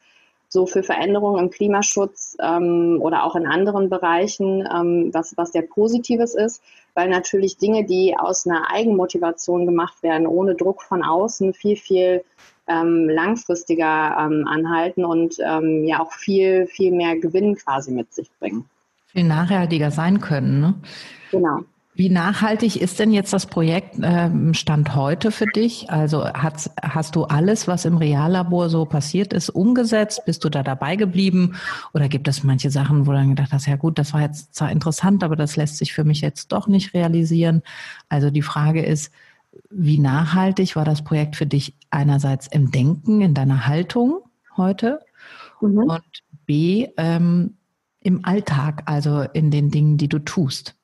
so 0.50 0.66
für 0.66 0.82
Veränderungen 0.82 1.44
im 1.44 1.50
Klimaschutz 1.50 2.38
ähm, 2.40 3.00
oder 3.02 3.26
auch 3.26 3.36
in 3.36 3.46
anderen 3.46 3.90
Bereichen 3.90 4.68
ähm, 4.74 5.10
was, 5.14 5.36
was 5.36 5.52
sehr 5.52 5.64
Positives 5.64 6.36
ist, 6.36 6.64
weil 6.94 7.10
natürlich 7.10 7.58
Dinge, 7.58 7.86
die 7.86 8.16
aus 8.18 8.48
einer 8.48 8.72
Eigenmotivation 8.72 9.66
gemacht 9.66 10.02
werden, 10.04 10.26
ohne 10.26 10.56
Druck 10.56 10.82
von 10.84 11.04
außen, 11.04 11.54
viel, 11.54 11.76
viel 11.76 12.24
ähm, 12.68 13.10
langfristiger 13.10 14.18
ähm, 14.20 14.48
anhalten 14.48 15.04
und 15.04 15.36
ähm, 15.40 15.84
ja 15.84 16.00
auch 16.02 16.14
viel, 16.14 16.68
viel 16.68 16.92
mehr 16.92 17.18
Gewinn 17.18 17.56
quasi 17.56 17.92
mit 17.92 18.14
sich 18.14 18.30
bringen. 18.40 18.70
Viel 19.08 19.24
nachhaltiger 19.24 19.92
sein 19.92 20.20
können, 20.20 20.60
ne? 20.60 20.76
Genau. 21.32 21.62
Wie 21.98 22.10
nachhaltig 22.10 22.80
ist 22.80 23.00
denn 23.00 23.12
jetzt 23.12 23.34
das 23.34 23.48
Projekt 23.48 23.96
ähm, 24.04 24.54
Stand 24.54 24.96
heute 24.96 25.32
für 25.32 25.48
dich? 25.48 25.90
Also 25.90 26.32
hast, 26.32 26.70
hast 26.84 27.16
du 27.16 27.24
alles, 27.24 27.68
was 27.68 27.86
im 27.86 27.98
Reallabor 27.98 28.70
so 28.70 28.86
passiert 28.86 29.34
ist, 29.34 29.50
umgesetzt? 29.50 30.22
Bist 30.24 30.44
du 30.44 30.50
da 30.50 30.62
dabei 30.62 30.96
geblieben? 30.96 31.56
Oder 31.96 32.08
gibt 32.08 32.28
es 32.28 32.44
manche 32.44 32.70
Sachen, 32.70 33.08
wo 33.08 33.12
du 33.12 33.18
dann 33.18 33.30
gedacht 33.30 33.52
hast, 33.52 33.66
ja 33.66 33.78
gut, 33.78 33.98
das 33.98 34.14
war 34.14 34.22
jetzt 34.22 34.54
zwar 34.54 34.72
interessant, 34.72 35.24
aber 35.24 35.36
das 35.36 35.56
lässt 35.56 35.78
sich 35.78 35.92
für 35.92 36.04
mich 36.04 36.22
jetzt 36.22 36.52
doch 36.52 36.68
nicht 36.68 36.94
realisieren? 36.94 37.64
Also 38.10 38.30
die 38.30 38.44
Frage 38.44 38.86
ist, 38.86 39.12
wie 39.72 39.98
nachhaltig 39.98 40.76
war 40.76 40.86
das 40.86 41.04
Projekt 41.04 41.36
für 41.36 41.48
dich 41.48 41.74
einerseits 41.90 42.46
im 42.46 42.70
Denken, 42.70 43.22
in 43.22 43.34
deiner 43.34 43.66
Haltung 43.66 44.20
heute? 44.56 45.00
Mhm. 45.62 45.80
Und 45.80 46.24
B, 46.46 46.90
ähm, 46.98 47.57
im 48.08 48.24
Alltag, 48.24 48.84
also 48.86 49.26
in 49.34 49.52
den 49.52 49.70
Dingen, 49.70 49.98
die 49.98 50.08
du 50.08 50.20
tust? 50.20 50.76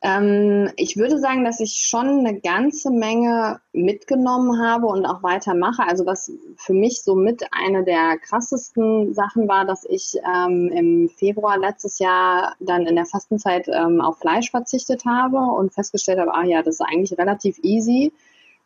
Ähm, 0.00 0.70
ich 0.76 0.96
würde 0.96 1.18
sagen, 1.18 1.44
dass 1.44 1.58
ich 1.58 1.74
schon 1.74 2.24
eine 2.24 2.40
ganze 2.40 2.90
Menge 2.90 3.60
mitgenommen 3.72 4.60
habe 4.60 4.86
und 4.86 5.04
auch 5.04 5.24
weitermache. 5.24 5.82
Also 5.86 6.06
was 6.06 6.30
für 6.56 6.72
mich 6.72 7.02
so 7.02 7.16
mit 7.16 7.42
eine 7.50 7.82
der 7.82 8.16
krassesten 8.18 9.12
Sachen 9.12 9.48
war, 9.48 9.64
dass 9.64 9.84
ich 9.84 10.14
ähm, 10.24 10.70
im 10.72 11.08
Februar 11.08 11.58
letztes 11.58 11.98
Jahr 11.98 12.54
dann 12.60 12.86
in 12.86 12.94
der 12.94 13.06
Fastenzeit 13.06 13.66
ähm, 13.68 14.00
auf 14.00 14.18
Fleisch 14.18 14.52
verzichtet 14.52 15.04
habe 15.04 15.38
und 15.38 15.74
festgestellt 15.74 16.20
habe, 16.20 16.34
ah 16.34 16.44
ja, 16.44 16.62
das 16.62 16.76
ist 16.76 16.80
eigentlich 16.80 17.18
relativ 17.18 17.58
easy 17.62 18.12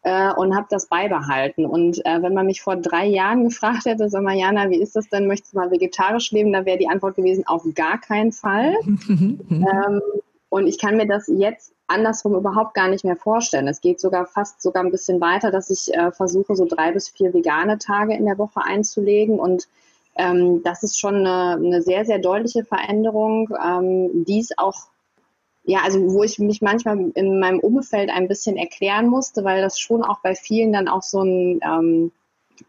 äh, 0.07 0.33
und 0.33 0.55
habe 0.55 0.69
das 0.71 0.87
beibehalten. 0.87 1.67
Und 1.67 1.99
äh, 2.07 2.23
wenn 2.23 2.33
man 2.33 2.47
mich 2.47 2.63
vor 2.63 2.77
drei 2.77 3.07
Jahren 3.07 3.43
gefragt 3.43 3.87
hätte, 3.87 4.09
sag 4.09 4.23
mal, 4.23 4.37
Jana, 4.37 4.71
wie 4.71 4.81
ist 4.81 4.95
das 4.95 5.09
denn, 5.09 5.27
möchtest 5.27 5.55
du 5.55 5.59
mal 5.59 5.73
vegetarisch 5.73 6.31
leben, 6.31 6.53
da 6.53 6.65
wäre 6.65 6.79
die 6.79 6.89
Antwort 6.89 7.17
gewesen, 7.17 7.45
auf 7.49 7.65
gar 7.75 8.01
keinen 8.01 8.31
Fall. 8.31 8.77
ähm, 8.87 10.01
und 10.49 10.69
ich 10.69 10.79
kann 10.79 10.97
mir 10.97 11.09
das 11.09 11.27
jetzt 11.27 11.73
andersrum 11.89 12.37
überhaupt 12.37 12.75
gar 12.75 12.89
nicht 12.89 13.05
mehr 13.05 13.17
vorstellen. 13.17 13.67
Es 13.67 13.81
geht 13.81 13.99
sogar 13.99 14.27
fast 14.27 14.63
sogar 14.63 14.85
ein 14.85 14.93
bisschen 14.93 15.21
weiter, 15.21 15.51
dass 15.51 15.71
ich 15.71 15.93
äh, 15.93 16.13
versuche, 16.13 16.55
so 16.55 16.67
drei 16.67 16.93
bis 16.93 17.09
vier 17.09 17.35
vegane 17.35 17.79
Tage 17.79 18.15
in 18.15 18.27
der 18.27 18.39
Woche 18.39 18.63
einzulegen. 18.65 19.41
Und 19.41 19.67
ähm, 20.15 20.63
das 20.63 20.85
ist 20.85 21.01
schon 21.01 21.27
eine, 21.27 21.57
eine, 21.57 21.83
sehr, 21.83 22.05
sehr 22.05 22.21
deutliche 22.21 22.65
Veränderung, 22.65 23.49
ähm, 23.61 24.25
die 24.25 24.39
es 24.39 24.57
auch, 24.57 24.87
ja, 25.67 25.81
also 25.85 26.01
wo 26.13 26.23
ich 26.23 26.39
mich 26.39 26.63
manchmal 26.63 27.11
in 27.15 27.41
meinem 27.41 27.59
Umfeld 27.59 28.09
ein 28.11 28.29
bisschen 28.29 28.57
erklären 28.57 29.09
musste, 29.09 29.43
weil 29.43 29.61
das 29.63 29.81
schon 29.81 30.03
auch 30.05 30.21
bei 30.21 30.37
vielen 30.37 30.73
dann 30.73 30.87
auch 30.87 31.03
so 31.03 31.23
ein 31.23 31.61
ähm, 31.63 32.13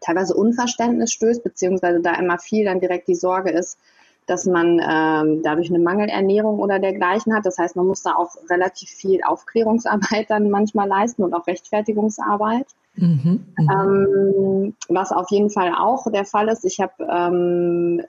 teilweise 0.00 0.34
Unverständnis 0.34 1.12
stößt, 1.12 1.44
beziehungsweise 1.44 2.00
da 2.00 2.14
immer 2.14 2.38
viel 2.38 2.64
dann 2.64 2.80
direkt 2.80 3.06
die 3.06 3.14
Sorge 3.14 3.50
ist, 3.50 3.78
dass 4.26 4.44
man 4.46 4.80
ähm, 4.80 5.42
dadurch 5.42 5.70
eine 5.70 5.78
Mangelernährung 5.78 6.58
oder 6.58 6.80
dergleichen 6.80 7.34
hat. 7.34 7.46
Das 7.46 7.56
heißt, 7.56 7.76
man 7.76 7.86
muss 7.86 8.02
da 8.02 8.14
auch 8.14 8.36
relativ 8.50 8.90
viel 8.90 9.22
Aufklärungsarbeit 9.22 10.28
dann 10.28 10.50
manchmal 10.50 10.88
leisten 10.88 11.22
und 11.22 11.34
auch 11.34 11.46
Rechtfertigungsarbeit. 11.46 12.66
Mhm, 12.96 13.44
mhm, 13.56 13.70
ähm, 13.70 14.74
was 14.88 15.12
auf 15.12 15.30
jeden 15.30 15.50
Fall 15.50 15.72
auch 15.72 16.10
der 16.10 16.24
Fall 16.24 16.48
ist. 16.48 16.64
Ich 16.64 16.80
habe 16.80 16.92
ähm, 17.08 18.02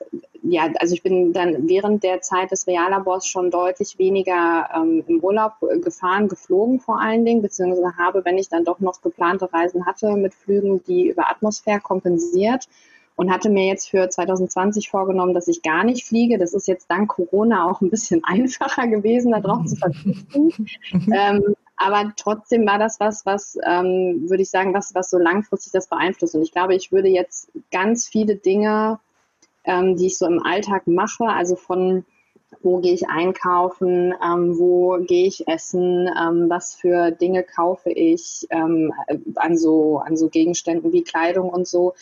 ja, 0.43 0.69
also 0.79 0.93
ich 0.93 1.03
bin 1.03 1.33
dann 1.33 1.67
während 1.67 2.03
der 2.03 2.21
Zeit 2.21 2.51
des 2.51 2.67
Reallabors 2.67 3.27
schon 3.27 3.51
deutlich 3.51 3.97
weniger 3.97 4.69
ähm, 4.75 5.03
im 5.07 5.19
Urlaub 5.19 5.53
gefahren, 5.81 6.27
geflogen 6.27 6.79
vor 6.79 6.99
allen 6.99 7.25
Dingen, 7.25 7.41
beziehungsweise 7.41 7.97
habe, 7.97 8.23
wenn 8.25 8.37
ich 8.37 8.49
dann 8.49 8.63
doch 8.63 8.79
noch 8.79 9.01
geplante 9.01 9.51
Reisen 9.51 9.85
hatte, 9.85 10.15
mit 10.15 10.33
Flügen 10.33 10.83
die 10.83 11.09
über 11.09 11.29
Atmosphäre 11.29 11.79
kompensiert 11.79 12.67
und 13.15 13.31
hatte 13.31 13.49
mir 13.49 13.65
jetzt 13.65 13.89
für 13.89 14.09
2020 14.09 14.89
vorgenommen, 14.89 15.33
dass 15.33 15.49
ich 15.49 15.61
gar 15.61 15.83
nicht 15.83 16.05
fliege. 16.05 16.37
Das 16.37 16.53
ist 16.53 16.69
jetzt 16.69 16.89
dank 16.89 17.09
Corona 17.09 17.69
auch 17.69 17.81
ein 17.81 17.89
bisschen 17.89 18.21
einfacher 18.25 18.87
gewesen, 18.87 19.31
darauf 19.31 19.65
zu 19.65 19.75
verzichten. 19.75 20.51
Ähm, 20.91 21.55
aber 21.75 22.11
trotzdem 22.17 22.65
war 22.65 22.77
das 22.77 22.99
was, 22.99 23.25
was, 23.25 23.57
ähm, 23.65 24.29
würde 24.29 24.43
ich 24.43 24.49
sagen, 24.49 24.73
was, 24.73 24.93
was 24.95 25.09
so 25.09 25.17
langfristig 25.17 25.71
das 25.71 25.87
beeinflusst. 25.87 26.35
Und 26.35 26.43
ich 26.43 26.51
glaube, 26.51 26.75
ich 26.75 26.91
würde 26.91 27.07
jetzt 27.07 27.49
ganz 27.71 28.07
viele 28.07 28.35
Dinge, 28.35 28.99
ähm, 29.69 29.95
die 29.95 30.07
ich 30.07 30.17
so 30.17 30.25
im 30.25 30.43
Alltag 30.43 30.87
mache, 30.87 31.25
also 31.25 31.55
von 31.55 32.05
wo 32.61 32.79
gehe 32.79 32.93
ich 32.93 33.07
einkaufen, 33.07 34.13
ähm, 34.23 34.57
wo 34.57 34.97
gehe 34.99 35.27
ich 35.27 35.47
essen, 35.47 36.07
ähm, 36.07 36.49
was 36.49 36.75
für 36.75 37.11
Dinge 37.11 37.43
kaufe 37.43 37.91
ich 37.91 38.47
ähm, 38.49 38.91
an, 39.35 39.57
so, 39.57 39.99
an 39.99 40.17
so 40.17 40.29
Gegenständen 40.29 40.91
wie 40.91 41.03
Kleidung 41.03 41.49
und 41.49 41.67
so, 41.67 41.93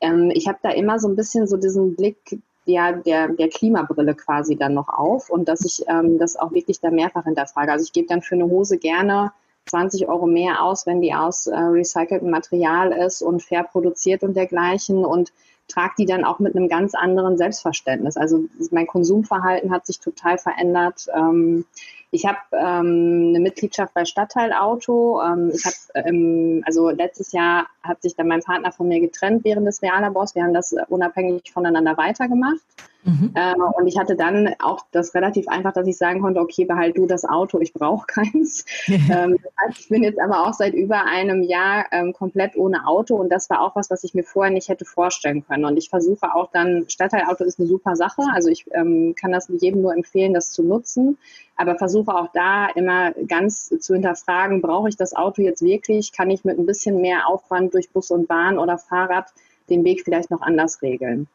ähm, 0.00 0.30
ich 0.32 0.46
habe 0.48 0.58
da 0.62 0.70
immer 0.70 0.98
so 0.98 1.08
ein 1.08 1.16
bisschen 1.16 1.46
so 1.46 1.56
diesen 1.56 1.96
Blick 1.96 2.38
ja, 2.64 2.92
der, 2.92 3.28
der 3.28 3.48
Klimabrille 3.48 4.14
quasi 4.14 4.54
dann 4.54 4.74
noch 4.74 4.88
auf 4.88 5.30
und 5.30 5.48
dass 5.48 5.64
ich 5.64 5.84
ähm, 5.88 6.18
das 6.18 6.36
auch 6.36 6.52
wirklich 6.52 6.80
da 6.80 6.90
mehrfach 6.90 7.24
hinterfrage. 7.24 7.72
Also 7.72 7.84
ich 7.84 7.92
gebe 7.92 8.08
dann 8.08 8.20
für 8.20 8.34
eine 8.34 8.44
Hose 8.44 8.76
gerne 8.76 9.32
20 9.70 10.08
Euro 10.08 10.26
mehr 10.26 10.62
aus, 10.62 10.86
wenn 10.86 11.00
die 11.00 11.14
aus 11.14 11.46
äh, 11.46 11.56
recyceltem 11.56 12.30
Material 12.30 12.92
ist 12.92 13.22
und 13.22 13.42
fair 13.42 13.64
produziert 13.64 14.22
und 14.22 14.36
dergleichen. 14.36 15.04
Und 15.04 15.32
trage 15.68 15.94
die 15.98 16.06
dann 16.06 16.24
auch 16.24 16.38
mit 16.38 16.56
einem 16.56 16.68
ganz 16.68 16.94
anderen 16.94 17.36
Selbstverständnis. 17.36 18.16
Also 18.16 18.44
mein 18.70 18.86
Konsumverhalten 18.86 19.70
hat 19.70 19.86
sich 19.86 20.00
total 20.00 20.38
verändert. 20.38 21.06
Ähm, 21.14 21.64
ich 22.10 22.24
habe 22.24 22.38
ähm, 22.52 23.28
eine 23.28 23.40
Mitgliedschaft 23.40 23.92
bei 23.92 24.06
Stadtteilauto. 24.06 25.22
Ähm, 25.22 25.52
ich 25.54 25.64
habe, 25.64 26.62
also 26.64 26.88
letztes 26.88 27.32
Jahr 27.32 27.66
hat 27.82 28.00
sich 28.02 28.16
dann 28.16 28.28
mein 28.28 28.42
Partner 28.42 28.72
von 28.72 28.88
mir 28.88 29.00
getrennt 29.00 29.44
während 29.44 29.66
des 29.66 29.82
Reallabors. 29.82 30.34
Wir 30.34 30.42
haben 30.42 30.54
das 30.54 30.74
unabhängig 30.88 31.52
voneinander 31.52 31.96
weitergemacht. 31.98 32.60
Mhm. 33.04 33.32
Äh, 33.34 33.54
und 33.54 33.86
ich 33.86 33.98
hatte 33.98 34.16
dann 34.16 34.54
auch 34.58 34.80
das 34.90 35.14
relativ 35.14 35.48
einfach, 35.48 35.72
dass 35.72 35.86
ich 35.86 35.96
sagen 35.96 36.20
konnte, 36.20 36.40
okay, 36.40 36.64
behalt 36.64 36.98
du 36.98 37.06
das 37.06 37.24
Auto, 37.24 37.60
ich 37.60 37.72
brauche 37.72 38.06
keins. 38.08 38.64
ähm, 38.86 39.38
ich 39.70 39.88
bin 39.88 40.02
jetzt 40.02 40.20
aber 40.20 40.46
auch 40.46 40.52
seit 40.52 40.74
über 40.74 41.04
einem 41.04 41.42
Jahr 41.42 41.86
ähm, 41.92 42.12
komplett 42.12 42.56
ohne 42.56 42.86
Auto 42.86 43.16
und 43.16 43.30
das 43.30 43.48
war 43.50 43.62
auch 43.62 43.76
was, 43.76 43.90
was 43.90 44.04
ich 44.04 44.14
mir 44.14 44.24
vorher 44.24 44.52
nicht 44.52 44.68
hätte 44.68 44.84
vorstellen 44.84 45.44
können. 45.46 45.64
Und 45.64 45.76
ich 45.76 45.88
versuche 45.88 46.34
auch 46.34 46.50
dann, 46.50 46.84
Stadtteilauto 46.88 47.44
ist 47.44 47.58
eine 47.58 47.68
super 47.68 47.96
Sache, 47.96 48.22
also 48.32 48.50
ich 48.50 48.66
ähm, 48.72 49.14
kann 49.18 49.32
das 49.32 49.48
jedem 49.48 49.82
nur 49.82 49.94
empfehlen, 49.94 50.34
das 50.34 50.50
zu 50.50 50.62
nutzen, 50.62 51.18
aber 51.56 51.76
versuche 51.76 52.14
auch 52.14 52.28
da 52.32 52.68
immer 52.68 53.12
ganz 53.26 53.68
zu 53.68 53.94
hinterfragen, 53.94 54.62
brauche 54.62 54.88
ich 54.88 54.96
das 54.96 55.14
Auto 55.14 55.42
jetzt 55.42 55.62
wirklich? 55.62 56.12
Kann 56.12 56.30
ich 56.30 56.44
mit 56.44 56.58
ein 56.58 56.66
bisschen 56.66 57.00
mehr 57.00 57.28
Aufwand 57.28 57.74
durch 57.74 57.90
Bus 57.90 58.10
und 58.10 58.28
Bahn 58.28 58.58
oder 58.58 58.78
Fahrrad 58.78 59.32
den 59.68 59.84
Weg 59.84 60.02
vielleicht 60.04 60.30
noch 60.30 60.40
anders 60.40 60.82
regeln? 60.82 61.26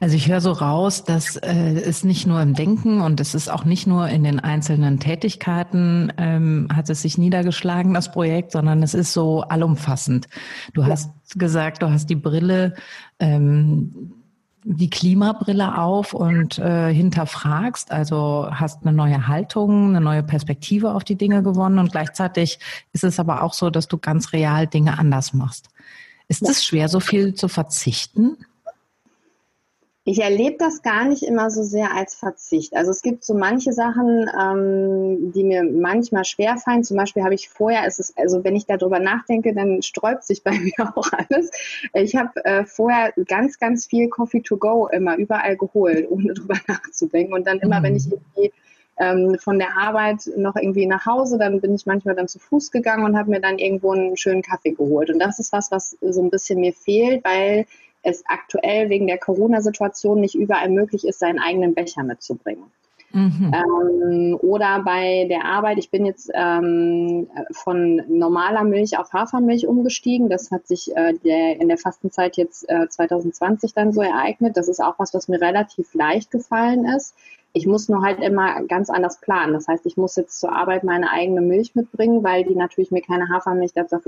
Also 0.00 0.16
ich 0.16 0.28
höre 0.28 0.40
so 0.40 0.52
raus, 0.52 1.04
dass 1.04 1.36
äh, 1.36 1.80
es 1.80 2.04
nicht 2.04 2.26
nur 2.26 2.40
im 2.42 2.54
Denken 2.54 3.00
und 3.00 3.20
es 3.20 3.34
ist 3.34 3.50
auch 3.50 3.64
nicht 3.64 3.86
nur 3.86 4.08
in 4.08 4.24
den 4.24 4.40
einzelnen 4.40 4.98
Tätigkeiten 5.00 6.12
ähm, 6.18 6.68
hat 6.74 6.90
es 6.90 7.02
sich 7.02 7.16
niedergeschlagen, 7.16 7.94
das 7.94 8.10
Projekt, 8.12 8.52
sondern 8.52 8.82
es 8.82 8.94
ist 8.94 9.12
so 9.12 9.42
allumfassend. 9.42 10.28
Du 10.74 10.82
ja. 10.82 10.88
hast 10.88 11.10
gesagt, 11.36 11.82
du 11.82 11.90
hast 11.90 12.10
die 12.10 12.16
Brille, 12.16 12.74
ähm, 13.18 14.12
die 14.64 14.88
Klimabrille 14.90 15.78
auf 15.78 16.14
und 16.14 16.58
äh, 16.58 16.92
hinterfragst, 16.92 17.90
also 17.90 18.48
hast 18.50 18.82
eine 18.82 18.96
neue 18.96 19.28
Haltung, 19.28 19.90
eine 19.90 20.00
neue 20.00 20.22
Perspektive 20.22 20.94
auf 20.94 21.04
die 21.04 21.16
Dinge 21.16 21.42
gewonnen 21.42 21.78
und 21.78 21.92
gleichzeitig 21.92 22.58
ist 22.92 23.04
es 23.04 23.20
aber 23.20 23.42
auch 23.42 23.52
so, 23.52 23.68
dass 23.70 23.88
du 23.88 23.98
ganz 23.98 24.32
real 24.32 24.66
Dinge 24.66 24.98
anders 24.98 25.34
machst. 25.34 25.68
Ist 26.28 26.42
es 26.42 26.62
ja. 26.62 26.68
schwer, 26.68 26.88
so 26.88 27.00
viel 27.00 27.34
zu 27.34 27.48
verzichten? 27.48 28.38
Ich 30.06 30.20
erlebe 30.20 30.56
das 30.58 30.82
gar 30.82 31.06
nicht 31.06 31.22
immer 31.22 31.50
so 31.50 31.62
sehr 31.62 31.94
als 31.96 32.14
Verzicht. 32.14 32.76
Also 32.76 32.90
es 32.90 33.00
gibt 33.00 33.24
so 33.24 33.32
manche 33.32 33.72
Sachen, 33.72 34.28
ähm, 34.38 35.32
die 35.32 35.44
mir 35.44 35.64
manchmal 35.64 36.26
schwerfallen. 36.26 36.84
Zum 36.84 36.98
Beispiel 36.98 37.24
habe 37.24 37.34
ich 37.34 37.48
vorher, 37.48 37.86
ist 37.86 38.00
es, 38.00 38.14
also 38.14 38.44
wenn 38.44 38.54
ich 38.54 38.66
darüber 38.66 38.98
nachdenke, 38.98 39.54
dann 39.54 39.80
sträubt 39.80 40.24
sich 40.24 40.44
bei 40.44 40.50
mir 40.58 40.92
auch 40.94 41.10
alles. 41.10 41.50
Ich 41.94 42.16
habe 42.16 42.44
äh, 42.44 42.66
vorher 42.66 43.14
ganz, 43.26 43.58
ganz 43.58 43.86
viel 43.86 44.10
Coffee 44.10 44.42
to 44.42 44.58
go 44.58 44.88
immer 44.88 45.16
überall 45.16 45.56
geholt, 45.56 46.06
ohne 46.10 46.34
drüber 46.34 46.56
nachzudenken. 46.68 47.32
Und 47.32 47.46
dann 47.46 47.60
immer, 47.60 47.80
mhm. 47.80 47.84
wenn 47.84 47.96
ich 47.96 48.04
irgendwie 48.12 48.52
ähm, 48.98 49.36
von 49.38 49.58
der 49.58 49.76
Arbeit 49.78 50.30
noch 50.36 50.56
irgendwie 50.56 50.86
nach 50.86 51.06
Hause, 51.06 51.38
dann 51.38 51.62
bin 51.62 51.74
ich 51.74 51.86
manchmal 51.86 52.14
dann 52.14 52.28
zu 52.28 52.38
Fuß 52.38 52.70
gegangen 52.70 53.04
und 53.04 53.16
habe 53.16 53.30
mir 53.30 53.40
dann 53.40 53.58
irgendwo 53.58 53.92
einen 53.92 54.18
schönen 54.18 54.42
Kaffee 54.42 54.72
geholt. 54.72 55.08
Und 55.08 55.18
das 55.18 55.38
ist 55.38 55.50
was, 55.52 55.70
was 55.70 55.96
so 56.02 56.22
ein 56.22 56.30
bisschen 56.30 56.60
mir 56.60 56.74
fehlt, 56.74 57.24
weil 57.24 57.64
es 58.04 58.24
aktuell 58.26 58.88
wegen 58.90 59.06
der 59.06 59.18
Corona-Situation 59.18 60.20
nicht 60.20 60.34
überall 60.34 60.68
möglich 60.68 61.06
ist, 61.06 61.18
seinen 61.18 61.38
eigenen 61.38 61.74
Becher 61.74 62.02
mitzubringen. 62.02 62.64
Mhm. 63.14 63.52
Ähm, 63.54 64.38
oder 64.42 64.82
bei 64.82 65.26
der 65.28 65.44
Arbeit, 65.44 65.78
ich 65.78 65.90
bin 65.90 66.04
jetzt 66.04 66.32
ähm, 66.34 67.28
von 67.52 68.02
normaler 68.08 68.64
Milch 68.64 68.98
auf 68.98 69.12
Hafermilch 69.12 69.68
umgestiegen. 69.68 70.28
Das 70.28 70.50
hat 70.50 70.66
sich 70.66 70.94
äh, 70.96 71.14
der, 71.24 71.60
in 71.60 71.68
der 71.68 71.78
Fastenzeit 71.78 72.36
jetzt 72.36 72.68
äh, 72.68 72.88
2020 72.88 73.72
dann 73.72 73.92
so 73.92 74.02
ereignet. 74.02 74.56
Das 74.56 74.66
ist 74.66 74.80
auch 74.80 74.98
was, 74.98 75.14
was 75.14 75.28
mir 75.28 75.40
relativ 75.40 75.94
leicht 75.94 76.32
gefallen 76.32 76.86
ist. 76.86 77.14
Ich 77.52 77.68
muss 77.68 77.88
nur 77.88 78.02
halt 78.02 78.20
immer 78.20 78.64
ganz 78.64 78.90
anders 78.90 79.20
planen. 79.20 79.52
Das 79.52 79.68
heißt, 79.68 79.86
ich 79.86 79.96
muss 79.96 80.16
jetzt 80.16 80.40
zur 80.40 80.52
Arbeit 80.52 80.82
meine 80.82 81.12
eigene 81.12 81.40
Milch 81.40 81.76
mitbringen, 81.76 82.24
weil 82.24 82.42
die 82.42 82.56
natürlich 82.56 82.90
mir 82.90 83.02
keine 83.02 83.28
Hafermilch 83.28 83.74
dafür 83.74 84.00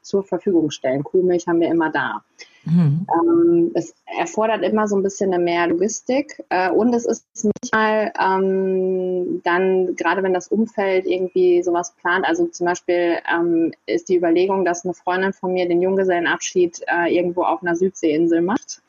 zur 0.00 0.24
Verfügung 0.24 0.70
stellen. 0.70 1.04
Kuhmilch 1.04 1.46
haben 1.46 1.60
wir 1.60 1.68
immer 1.68 1.90
da. 1.90 2.22
Mhm. 2.64 3.06
Ähm, 3.12 3.70
es 3.74 3.94
erfordert 4.18 4.62
immer 4.62 4.88
so 4.88 4.96
ein 4.96 5.02
bisschen 5.02 5.30
mehr 5.42 5.66
Logistik 5.66 6.42
äh, 6.48 6.70
und 6.70 6.94
es 6.94 7.04
ist 7.04 7.26
manchmal 7.44 8.12
ähm, 8.18 9.42
dann, 9.44 9.96
gerade 9.96 10.22
wenn 10.22 10.34
das 10.34 10.48
Umfeld 10.48 11.06
irgendwie 11.06 11.62
sowas 11.62 11.94
plant, 12.00 12.26
also 12.26 12.46
zum 12.46 12.66
Beispiel 12.66 13.18
ähm, 13.32 13.72
ist 13.86 14.08
die 14.08 14.16
Überlegung, 14.16 14.64
dass 14.64 14.84
eine 14.84 14.94
Freundin 14.94 15.32
von 15.32 15.52
mir 15.52 15.68
den 15.68 15.82
Junggesellenabschied 15.82 16.82
äh, 16.86 17.14
irgendwo 17.14 17.42
auf 17.42 17.62
einer 17.62 17.76
Südseeinsel 17.76 18.40
macht. 18.40 18.80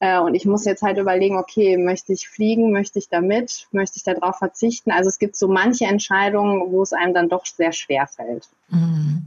Äh, 0.00 0.18
und 0.18 0.34
ich 0.34 0.46
muss 0.46 0.64
jetzt 0.64 0.82
halt 0.82 0.98
überlegen, 0.98 1.38
okay, 1.38 1.76
möchte 1.76 2.12
ich 2.12 2.28
fliegen, 2.28 2.72
möchte 2.72 2.98
ich 2.98 3.08
da 3.08 3.20
mit, 3.20 3.68
möchte 3.70 3.98
ich 3.98 4.02
darauf 4.02 4.36
verzichten? 4.36 4.90
Also 4.90 5.08
es 5.08 5.20
gibt 5.20 5.36
so 5.36 5.46
manche 5.46 5.84
Entscheidungen, 5.84 6.72
wo 6.72 6.82
es 6.82 6.92
einem 6.92 7.14
dann 7.14 7.28
doch 7.28 7.46
sehr 7.46 7.70
schwer 7.70 8.08
fällt. 8.08 8.48
Mhm. 8.68 9.22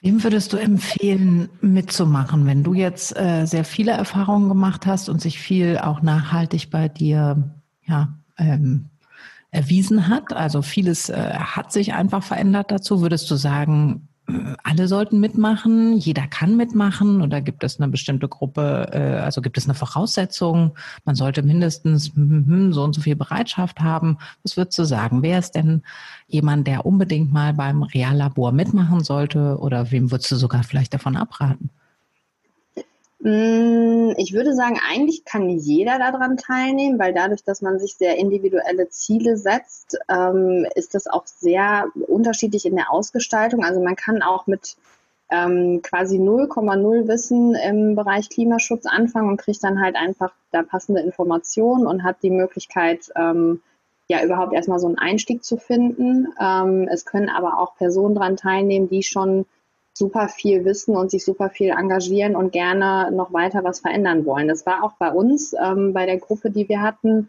Wem 0.00 0.22
würdest 0.22 0.52
du 0.52 0.56
empfehlen, 0.56 1.48
mitzumachen, 1.60 2.46
wenn 2.46 2.62
du 2.62 2.72
jetzt 2.72 3.16
äh, 3.18 3.46
sehr 3.46 3.64
viele 3.64 3.92
Erfahrungen 3.92 4.48
gemacht 4.48 4.86
hast 4.86 5.08
und 5.08 5.20
sich 5.20 5.40
viel 5.40 5.76
auch 5.78 6.02
nachhaltig 6.02 6.70
bei 6.70 6.88
dir 6.88 7.50
ja, 7.84 8.14
ähm, 8.36 8.90
erwiesen 9.50 10.08
hat? 10.08 10.32
Also 10.32 10.62
vieles 10.62 11.08
äh, 11.08 11.34
hat 11.34 11.72
sich 11.72 11.94
einfach 11.94 12.22
verändert 12.22 12.70
dazu. 12.70 13.00
Würdest 13.02 13.28
du 13.30 13.34
sagen, 13.34 14.07
alle 14.62 14.88
sollten 14.88 15.20
mitmachen, 15.20 15.96
jeder 15.96 16.26
kann 16.26 16.56
mitmachen 16.56 17.22
oder 17.22 17.40
gibt 17.40 17.64
es 17.64 17.80
eine 17.80 17.88
bestimmte 17.88 18.28
Gruppe, 18.28 18.88
äh, 18.92 19.20
also 19.20 19.40
gibt 19.40 19.56
es 19.56 19.64
eine 19.64 19.74
Voraussetzung, 19.74 20.76
man 21.04 21.14
sollte 21.14 21.42
mindestens 21.42 22.14
hm, 22.14 22.44
hm, 22.46 22.72
so 22.72 22.84
und 22.84 22.94
so 22.94 23.00
viel 23.00 23.16
Bereitschaft 23.16 23.80
haben. 23.80 24.18
Was 24.42 24.56
würdest 24.56 24.78
du 24.78 24.84
sagen? 24.84 25.22
Wer 25.22 25.38
ist 25.38 25.52
denn 25.52 25.82
jemand, 26.26 26.66
der 26.66 26.84
unbedingt 26.84 27.32
mal 27.32 27.54
beim 27.54 27.82
Reallabor 27.82 28.52
mitmachen 28.52 29.02
sollte 29.02 29.58
oder 29.58 29.90
wem 29.90 30.10
würdest 30.10 30.30
du 30.30 30.36
sogar 30.36 30.62
vielleicht 30.62 30.92
davon 30.92 31.16
abraten? 31.16 31.70
Mm, 33.28 34.14
ich 34.16 34.32
würde 34.32 34.54
sagen, 34.54 34.80
eigentlich 34.88 35.26
kann 35.26 35.50
jeder 35.50 35.98
daran 35.98 36.38
teilnehmen, 36.38 36.98
weil 36.98 37.12
dadurch, 37.12 37.44
dass 37.44 37.60
man 37.60 37.78
sich 37.78 37.94
sehr 37.94 38.16
individuelle 38.16 38.88
Ziele 38.88 39.36
setzt, 39.36 39.98
ähm, 40.08 40.66
ist 40.74 40.94
das 40.94 41.06
auch 41.08 41.26
sehr 41.26 41.88
unterschiedlich 42.06 42.64
in 42.64 42.74
der 42.76 42.90
Ausgestaltung. 42.90 43.64
Also 43.64 43.82
man 43.82 43.96
kann 43.96 44.22
auch 44.22 44.46
mit 44.46 44.76
ähm, 45.30 45.82
quasi 45.82 46.16
0,0 46.16 47.06
Wissen 47.06 47.54
im 47.54 47.96
Bereich 47.96 48.30
Klimaschutz 48.30 48.86
anfangen 48.86 49.28
und 49.28 49.36
kriegt 49.36 49.62
dann 49.62 49.82
halt 49.82 49.96
einfach 49.96 50.32
da 50.50 50.62
passende 50.62 51.02
Informationen 51.02 51.86
und 51.86 52.04
hat 52.04 52.22
die 52.22 52.30
Möglichkeit, 52.30 53.10
ähm, 53.14 53.60
ja 54.10 54.24
überhaupt 54.24 54.54
erstmal 54.54 54.78
so 54.78 54.86
einen 54.86 54.96
Einstieg 54.96 55.44
zu 55.44 55.58
finden. 55.58 56.28
Es 56.88 57.04
können 57.04 57.28
aber 57.28 57.58
auch 57.58 57.76
Personen 57.76 58.14
daran 58.14 58.38
teilnehmen, 58.38 58.88
die 58.88 59.02
schon 59.02 59.44
super 59.98 60.28
viel 60.28 60.64
wissen 60.64 60.96
und 60.96 61.10
sich 61.10 61.24
super 61.24 61.50
viel 61.50 61.70
engagieren 61.70 62.36
und 62.36 62.52
gerne 62.52 63.10
noch 63.10 63.32
weiter 63.32 63.64
was 63.64 63.80
verändern 63.80 64.24
wollen. 64.24 64.48
Das 64.48 64.64
war 64.64 64.84
auch 64.84 64.92
bei 64.92 65.10
uns, 65.10 65.54
ähm, 65.54 65.92
bei 65.92 66.06
der 66.06 66.18
Gruppe, 66.18 66.50
die 66.50 66.68
wir 66.68 66.80
hatten, 66.80 67.28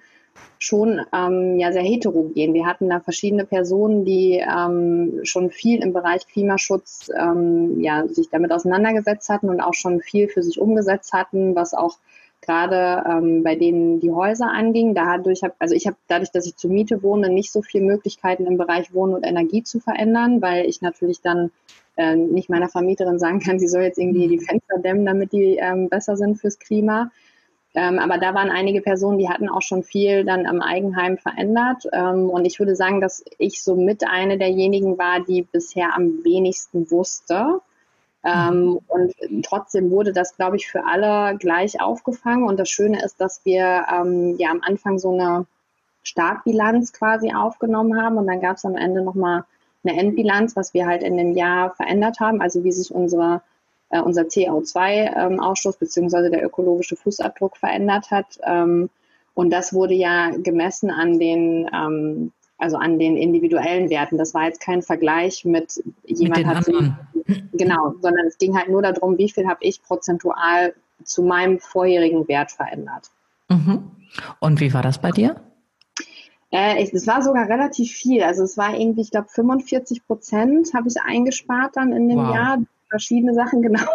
schon 0.59 1.01
ähm, 1.13 1.57
ja 1.57 1.71
sehr 1.71 1.81
heterogen. 1.81 2.53
Wir 2.53 2.65
hatten 2.65 2.89
da 2.89 2.99
verschiedene 2.99 3.45
Personen, 3.45 4.05
die 4.05 4.37
ähm, 4.37 5.19
schon 5.23 5.49
viel 5.49 5.81
im 5.81 5.93
Bereich 5.93 6.27
Klimaschutz 6.27 7.09
ähm, 7.17 7.81
ja, 7.81 8.07
sich 8.07 8.29
damit 8.29 8.51
auseinandergesetzt 8.51 9.29
hatten 9.29 9.49
und 9.49 9.61
auch 9.61 9.73
schon 9.73 9.99
viel 9.99 10.27
für 10.27 10.43
sich 10.43 10.59
umgesetzt 10.59 11.11
hatten, 11.13 11.55
was 11.55 11.73
auch 11.73 11.97
gerade 12.41 13.03
ähm, 13.09 13.43
bei 13.43 13.55
denen 13.55 13.99
die 13.99 14.11
Häuser 14.11 14.49
anging. 14.49 14.95
Dadurch 14.95 15.43
hab, 15.43 15.55
also 15.59 15.75
ich 15.75 15.87
habe 15.87 15.97
dadurch, 16.07 16.31
dass 16.31 16.45
ich 16.45 16.55
zur 16.55 16.71
Miete 16.71 17.03
wohne, 17.03 17.29
nicht 17.29 17.51
so 17.51 17.61
viele 17.61 17.85
Möglichkeiten 17.85 18.45
im 18.45 18.57
Bereich 18.57 18.93
Wohnen 18.93 19.13
und 19.13 19.23
Energie 19.23 19.63
zu 19.63 19.79
verändern, 19.79 20.41
weil 20.41 20.65
ich 20.65 20.81
natürlich 20.81 21.21
dann 21.21 21.51
äh, 21.99 22.15
nicht 22.15 22.49
meiner 22.49 22.69
Vermieterin 22.69 23.19
sagen 23.19 23.39
kann, 23.41 23.59
sie 23.59 23.67
soll 23.67 23.81
jetzt 23.81 23.99
irgendwie 23.99 24.29
die 24.29 24.39
Fenster 24.39 24.79
dämmen, 24.79 25.05
damit 25.05 25.33
die 25.33 25.57
ähm, 25.57 25.89
besser 25.89 26.15
sind 26.15 26.37
fürs 26.39 26.57
Klima. 26.57 27.11
Ähm, 27.75 27.99
aber 27.99 28.17
da 28.17 28.33
waren 28.33 28.49
einige 28.49 28.81
Personen, 28.81 29.19
die 29.19 29.29
hatten 29.29 29.49
auch 29.49 29.61
schon 29.61 29.83
viel 29.83 30.23
dann 30.23 30.47
am 30.47 30.61
Eigenheim 30.61 31.17
verändert. 31.17 31.83
Ähm, 31.91 32.29
und 32.29 32.45
ich 32.45 32.57
würde 32.57 32.75
sagen, 32.75 33.01
dass 33.01 33.23
ich 33.37 33.61
so 33.61 33.75
mit 33.75 34.07
eine 34.07 34.37
derjenigen 34.37 34.97
war, 34.97 35.19
die 35.19 35.41
bisher 35.41 35.93
am 35.93 36.23
wenigsten 36.23 36.89
wusste. 36.89 37.59
Ähm, 38.23 38.61
mhm. 38.61 38.79
und 38.87 39.15
trotzdem 39.45 39.91
wurde 39.91 40.11
das, 40.11 40.35
glaube 40.35 40.57
ich, 40.57 40.67
für 40.67 40.85
alle 40.85 41.37
gleich 41.37 41.81
aufgefangen. 41.81 42.47
Und 42.47 42.59
das 42.59 42.69
Schöne 42.69 43.03
ist, 43.03 43.19
dass 43.19 43.43
wir 43.43 43.85
ähm, 43.93 44.35
ja 44.37 44.51
am 44.51 44.61
Anfang 44.61 44.99
so 44.99 45.13
eine 45.13 45.45
Startbilanz 46.03 46.93
quasi 46.93 47.33
aufgenommen 47.33 48.01
haben. 48.01 48.17
Und 48.17 48.27
dann 48.27 48.39
gab 48.39 48.55
es 48.55 48.65
am 48.65 48.75
Ende 48.75 49.03
nochmal 49.03 49.43
eine 49.83 49.99
Endbilanz, 49.99 50.55
was 50.55 50.73
wir 50.73 50.85
halt 50.85 51.03
in 51.03 51.17
dem 51.17 51.35
Jahr 51.35 51.73
verändert 51.75 52.19
haben, 52.19 52.41
also 52.41 52.63
wie 52.63 52.71
sich 52.71 52.93
unsere, 52.93 53.41
äh, 53.89 54.01
unser 54.01 54.23
CO2-Ausstoß 54.23 55.73
ähm, 55.73 55.77
beziehungsweise 55.79 56.29
der 56.29 56.43
ökologische 56.45 56.95
Fußabdruck 56.95 57.57
verändert 57.57 58.11
hat. 58.11 58.39
Ähm, 58.43 58.89
und 59.33 59.51
das 59.51 59.73
wurde 59.73 59.93
ja 59.93 60.31
gemessen 60.31 60.91
an 60.91 61.17
den, 61.17 61.69
ähm, 61.73 62.31
also 62.57 62.75
an 62.75 62.99
den 62.99 63.15
individuellen 63.15 63.89
Werten. 63.89 64.17
Das 64.17 64.33
war 64.33 64.45
jetzt 64.45 64.59
kein 64.59 64.81
Vergleich 64.81 65.45
mit 65.45 65.81
jemand 66.05 66.45
mit 66.45 66.47
hat 66.47 66.65
genau, 67.53 67.93
sondern 68.01 68.25
es 68.27 68.37
ging 68.37 68.57
halt 68.57 68.69
nur 68.69 68.81
darum, 68.81 69.17
wie 69.17 69.29
viel 69.29 69.47
habe 69.47 69.59
ich 69.61 69.81
prozentual 69.81 70.73
zu 71.03 71.23
meinem 71.23 71.59
vorherigen 71.59 72.27
Wert 72.27 72.51
verändert. 72.51 73.11
Mhm. 73.47 73.91
Und 74.39 74.59
wie 74.59 74.73
war 74.73 74.81
das 74.81 74.99
bei 74.99 75.11
dir? 75.11 75.35
Äh, 76.51 76.83
es 76.91 77.05
war 77.05 77.21
sogar 77.21 77.47
relativ 77.47 77.91
viel. 77.91 78.23
Also 78.23 78.43
es 78.43 78.57
war 78.57 78.77
irgendwie, 78.77 79.01
ich 79.01 79.11
glaube, 79.11 79.27
45 79.29 80.05
Prozent 80.07 80.73
habe 80.73 80.87
ich 80.87 80.95
eingespart 81.01 81.77
dann 81.77 81.93
in 81.93 82.09
dem 82.09 82.17
wow. 82.17 82.35
Jahr. 82.35 82.57
Verschiedene 82.89 83.35
Sachen, 83.35 83.61
genau. 83.61 83.85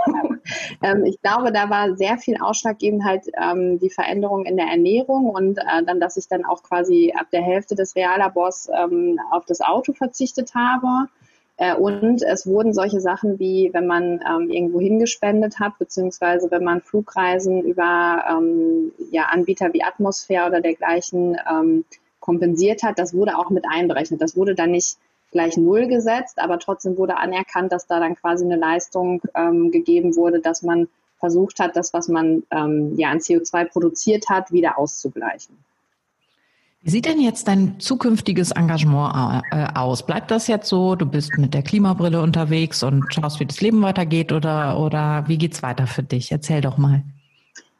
ähm, 0.80 1.04
ich 1.04 1.20
glaube, 1.20 1.50
da 1.50 1.68
war 1.68 1.96
sehr 1.96 2.16
viel 2.16 2.36
ausschlaggebend 2.40 3.02
halt 3.02 3.24
ähm, 3.36 3.80
die 3.80 3.90
Veränderung 3.90 4.46
in 4.46 4.56
der 4.56 4.66
Ernährung 4.66 5.30
und 5.30 5.58
äh, 5.58 5.82
dann, 5.84 5.98
dass 5.98 6.16
ich 6.16 6.28
dann 6.28 6.44
auch 6.44 6.62
quasi 6.62 7.12
ab 7.18 7.26
der 7.32 7.42
Hälfte 7.42 7.74
des 7.74 7.96
Reallabors 7.96 8.70
ähm, 8.72 9.18
auf 9.32 9.46
das 9.46 9.62
Auto 9.62 9.94
verzichtet 9.94 10.54
habe. 10.54 11.08
Äh, 11.56 11.74
und 11.74 12.22
es 12.22 12.46
wurden 12.46 12.72
solche 12.72 13.00
Sachen 13.00 13.40
wie, 13.40 13.70
wenn 13.72 13.88
man 13.88 14.20
ähm, 14.28 14.48
irgendwo 14.48 14.80
hingespendet 14.80 15.58
hat, 15.58 15.76
beziehungsweise 15.80 16.52
wenn 16.52 16.62
man 16.62 16.80
Flugreisen 16.80 17.62
über 17.62 18.24
ähm, 18.30 18.92
ja, 19.10 19.24
Anbieter 19.24 19.72
wie 19.72 19.82
Atmosphäre 19.82 20.46
oder 20.46 20.60
dergleichen 20.60 21.36
ähm, 21.50 21.84
kompensiert 22.24 22.82
hat, 22.82 22.98
das 22.98 23.12
wurde 23.12 23.36
auch 23.36 23.50
mit 23.50 23.64
einberechnet. 23.70 24.22
Das 24.22 24.34
wurde 24.34 24.54
dann 24.54 24.70
nicht 24.70 24.96
gleich 25.30 25.58
null 25.58 25.88
gesetzt, 25.88 26.38
aber 26.38 26.58
trotzdem 26.58 26.96
wurde 26.96 27.18
anerkannt, 27.18 27.70
dass 27.70 27.86
da 27.86 28.00
dann 28.00 28.14
quasi 28.14 28.44
eine 28.44 28.56
Leistung 28.56 29.20
ähm, 29.34 29.70
gegeben 29.70 30.16
wurde, 30.16 30.40
dass 30.40 30.62
man 30.62 30.88
versucht 31.18 31.60
hat, 31.60 31.76
das, 31.76 31.92
was 31.92 32.08
man 32.08 32.42
ähm, 32.50 32.94
ja 32.96 33.10
an 33.10 33.18
CO2 33.18 33.66
produziert 33.66 34.30
hat, 34.30 34.52
wieder 34.52 34.78
auszugleichen. 34.78 35.56
Wie 36.80 36.90
sieht 36.90 37.06
denn 37.06 37.20
jetzt 37.20 37.48
dein 37.48 37.78
zukünftiges 37.78 38.52
Engagement 38.52 39.42
äh, 39.50 39.66
aus? 39.74 40.06
Bleibt 40.06 40.30
das 40.30 40.46
jetzt 40.46 40.68
so? 40.68 40.96
Du 40.96 41.06
bist 41.06 41.36
mit 41.36 41.52
der 41.52 41.62
Klimabrille 41.62 42.22
unterwegs 42.22 42.82
und 42.82 43.04
schaust, 43.12 43.40
wie 43.40 43.46
das 43.46 43.60
Leben 43.60 43.82
weitergeht 43.82 44.32
oder, 44.32 44.78
oder 44.78 45.24
wie 45.26 45.38
geht's 45.38 45.62
weiter 45.62 45.86
für 45.86 46.02
dich? 46.02 46.32
Erzähl 46.32 46.60
doch 46.60 46.78
mal. 46.78 47.02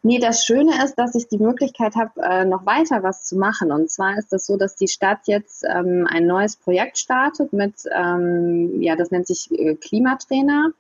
Nee, 0.07 0.19
das 0.19 0.45
Schöne 0.45 0.85
ist, 0.85 0.97
dass 0.97 1.15
ich 1.15 1.29
die 1.29 1.39
Möglichkeit 1.39 1.95
habe, 1.97 2.21
äh, 2.21 2.45
noch 2.45 2.67
weiter 2.67 3.03
was 3.03 3.25
zu 3.25 3.39
machen. 3.39 3.73
Und 3.73 3.91
zwar 3.91 4.19
ist 4.19 4.35
das 4.35 4.45
so, 4.45 4.59
dass 4.59 4.77
die 4.77 4.87
Stadt 4.87 5.21
jetzt 5.25 5.65
ähm, 5.65 6.07
ein 6.07 6.27
neues 6.27 6.57
Projekt 6.57 6.99
startet 6.99 7.55
mit, 7.55 7.73
ähm, 7.91 8.83
ja, 8.83 8.97
das 8.97 9.11
nennt 9.11 9.27
sich 9.27 9.51
äh, 9.51 9.77
Klimatrainer. 9.77 10.73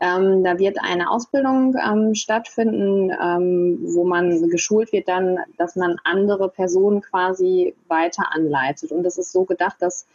Ähm, 0.00 0.42
da 0.42 0.58
wird 0.58 0.78
eine 0.82 1.10
Ausbildung 1.10 1.76
ähm, 1.76 2.14
stattfinden, 2.14 3.10
ähm, 3.10 3.78
wo 3.82 4.04
man 4.04 4.48
geschult 4.48 4.90
wird 4.92 5.06
dann, 5.06 5.36
dass 5.58 5.76
man 5.76 5.96
andere 6.04 6.48
Personen 6.48 7.02
quasi 7.02 7.74
weiter 7.88 8.32
anleitet. 8.32 8.90
Und 8.90 9.02
das 9.02 9.18
ist 9.18 9.32
so 9.32 9.44
gedacht, 9.44 9.76
dass 9.80 10.06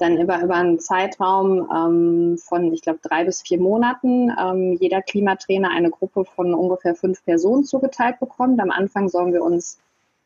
dann 0.00 0.18
über, 0.18 0.42
über 0.42 0.54
einen 0.54 0.78
Zeitraum 0.78 1.68
ähm, 1.74 2.38
von, 2.38 2.72
ich 2.72 2.82
glaube, 2.82 3.00
drei 3.02 3.24
bis 3.24 3.42
vier 3.42 3.60
Monaten 3.60 4.32
ähm, 4.38 4.76
jeder 4.80 5.02
Klimatrainer 5.02 5.70
eine 5.70 5.90
Gruppe 5.90 6.24
von 6.24 6.54
ungefähr 6.54 6.94
fünf 6.94 7.24
Personen 7.24 7.64
zugeteilt 7.64 8.18
bekommt. 8.20 8.60
Am 8.60 8.70
Anfang 8.70 9.08
sollen 9.08 9.32
wir 9.32 9.42
uns 9.42 9.78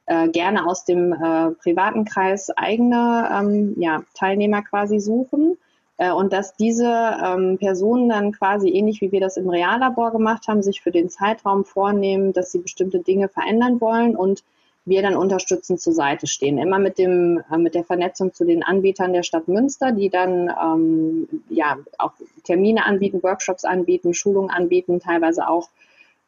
äh, 0.07 0.29
gerne 0.29 0.67
aus 0.67 0.85
dem 0.85 1.13
äh, 1.13 1.51
privaten 1.53 2.05
Kreis 2.05 2.51
eigene 2.51 3.29
ähm, 3.33 3.75
ja, 3.79 4.03
Teilnehmer 4.15 4.63
quasi 4.63 5.01
suchen. 5.01 5.57
Äh, 5.97 6.13
und 6.13 6.33
dass 6.33 6.55
diese 6.55 6.87
ähm, 7.25 7.59
Personen 7.59 8.09
dann 8.09 8.33
quasi 8.33 8.69
ähnlich 8.69 9.01
wie 9.01 9.13
wir 9.13 9.21
das 9.21 9.37
im 9.37 9.49
Reallabor 9.49 10.13
gemacht 10.13 10.49
haben, 10.49 10.63
sich 10.63 10.83
für 10.83 10.91
den 10.91 11.09
Zeitraum 11.09 11.65
vornehmen, 11.65 12.33
dass 12.33 12.53
sie 12.53 12.59
bestimmte 12.59 13.01
Dinge 13.01 13.29
verändern 13.29 13.81
wollen 13.81 14.17
und 14.17 14.45
wir 14.87 15.03
dann 15.03 15.17
unterstützend 15.17 15.81
zur 15.81 15.95
Seite 15.95 16.27
stehen. 16.27 16.59
Immer 16.59 16.79
mit 16.79 16.99
dem, 16.99 17.43
äh, 17.51 17.57
mit 17.57 17.75
der 17.75 17.85
Vernetzung 17.85 18.35
zu 18.35 18.45
den 18.45 18.63
Anbietern 18.63 19.13
der 19.13 19.23
Stadt 19.23 19.49
Münster, 19.49 19.93
die 19.93 20.11
dann 20.11 20.51
ähm, 20.63 21.29
ja 21.49 21.79
auch 21.99 22.13
Termine 22.45 22.85
anbieten, 22.85 23.23
Workshops 23.23 23.65
anbieten, 23.65 24.15
Schulungen 24.15 24.51
anbieten, 24.51 25.01
teilweise 25.01 25.49
auch 25.49 25.69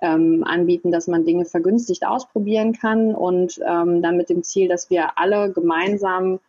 ähm, 0.00 0.44
anbieten, 0.44 0.90
dass 0.90 1.06
man 1.06 1.24
Dinge 1.24 1.44
vergünstigt 1.44 2.06
ausprobieren 2.06 2.72
kann 2.72 3.14
und 3.14 3.60
ähm, 3.66 4.02
dann 4.02 4.16
mit 4.16 4.30
dem 4.30 4.42
Ziel, 4.42 4.68
dass 4.68 4.90
wir 4.90 5.18
alle 5.18 5.52
gemeinsam 5.52 6.40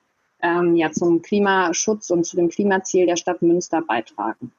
ähm, 0.41 0.75
ja 0.75 0.91
zum 0.91 1.21
Klimaschutz 1.21 2.09
und 2.09 2.25
zu 2.25 2.35
dem 2.35 2.49
Klimaziel 2.49 3.05
der 3.05 3.15
Stadt 3.15 3.41
Münster 3.41 3.81
beitragen. 3.81 4.51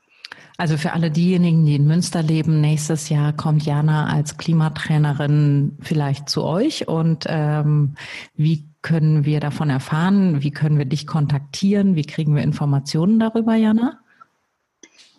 Also 0.60 0.76
für 0.76 0.92
alle 0.92 1.12
diejenigen, 1.12 1.64
die 1.64 1.76
in 1.76 1.86
Münster 1.86 2.20
leben, 2.20 2.60
nächstes 2.60 3.08
Jahr 3.10 3.32
kommt 3.32 3.64
Jana 3.64 4.06
als 4.06 4.38
Klimatrainerin 4.38 5.78
vielleicht 5.80 6.28
zu 6.28 6.42
euch. 6.42 6.88
Und 6.88 7.26
ähm, 7.28 7.94
wie 8.34 8.68
können 8.82 9.24
wir 9.24 9.38
davon 9.38 9.70
erfahren? 9.70 10.42
Wie 10.42 10.50
können 10.50 10.76
wir 10.76 10.84
dich 10.84 11.06
kontaktieren? 11.06 11.94
Wie 11.94 12.02
kriegen 12.02 12.34
wir 12.34 12.42
Informationen 12.42 13.20
darüber, 13.20 13.54
Jana? 13.54 14.00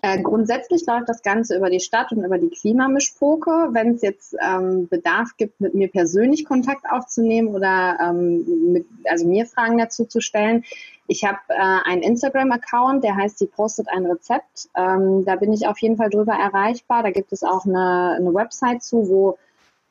Äh, 0.01 0.21
grundsätzlich 0.21 0.85
läuft 0.85 1.09
das 1.09 1.21
Ganze 1.21 1.57
über 1.57 1.69
die 1.69 1.81
Stadt 1.81 2.11
und 2.11 2.23
über 2.23 2.37
die 2.37 2.49
Klimamischpoke. 2.49 3.69
Wenn 3.71 3.95
es 3.95 4.01
jetzt 4.01 4.35
ähm, 4.39 4.87
Bedarf 4.87 5.35
gibt, 5.37 5.59
mit 5.59 5.73
mir 5.73 5.89
persönlich 5.89 6.45
Kontakt 6.45 6.85
aufzunehmen 6.89 7.49
oder 7.49 7.97
ähm, 8.01 8.71
mit, 8.71 8.85
also 9.05 9.27
mir 9.27 9.45
Fragen 9.45 9.77
dazu 9.77 10.05
zu 10.05 10.21
stellen, 10.21 10.63
ich 11.07 11.23
habe 11.25 11.39
äh, 11.49 11.89
einen 11.89 12.03
Instagram-Account, 12.03 13.03
der 13.03 13.15
heißt, 13.15 13.39
sie 13.39 13.47
postet 13.47 13.89
ein 13.89 14.05
Rezept. 14.05 14.69
Ähm, 14.77 15.25
da 15.25 15.35
bin 15.35 15.51
ich 15.51 15.67
auf 15.67 15.79
jeden 15.79 15.97
Fall 15.97 16.09
drüber 16.11 16.33
erreichbar. 16.33 17.03
Da 17.03 17.09
gibt 17.09 17.33
es 17.33 17.43
auch 17.43 17.65
eine, 17.65 18.15
eine 18.17 18.33
Website 18.33 18.83
zu, 18.83 19.09
wo 19.09 19.37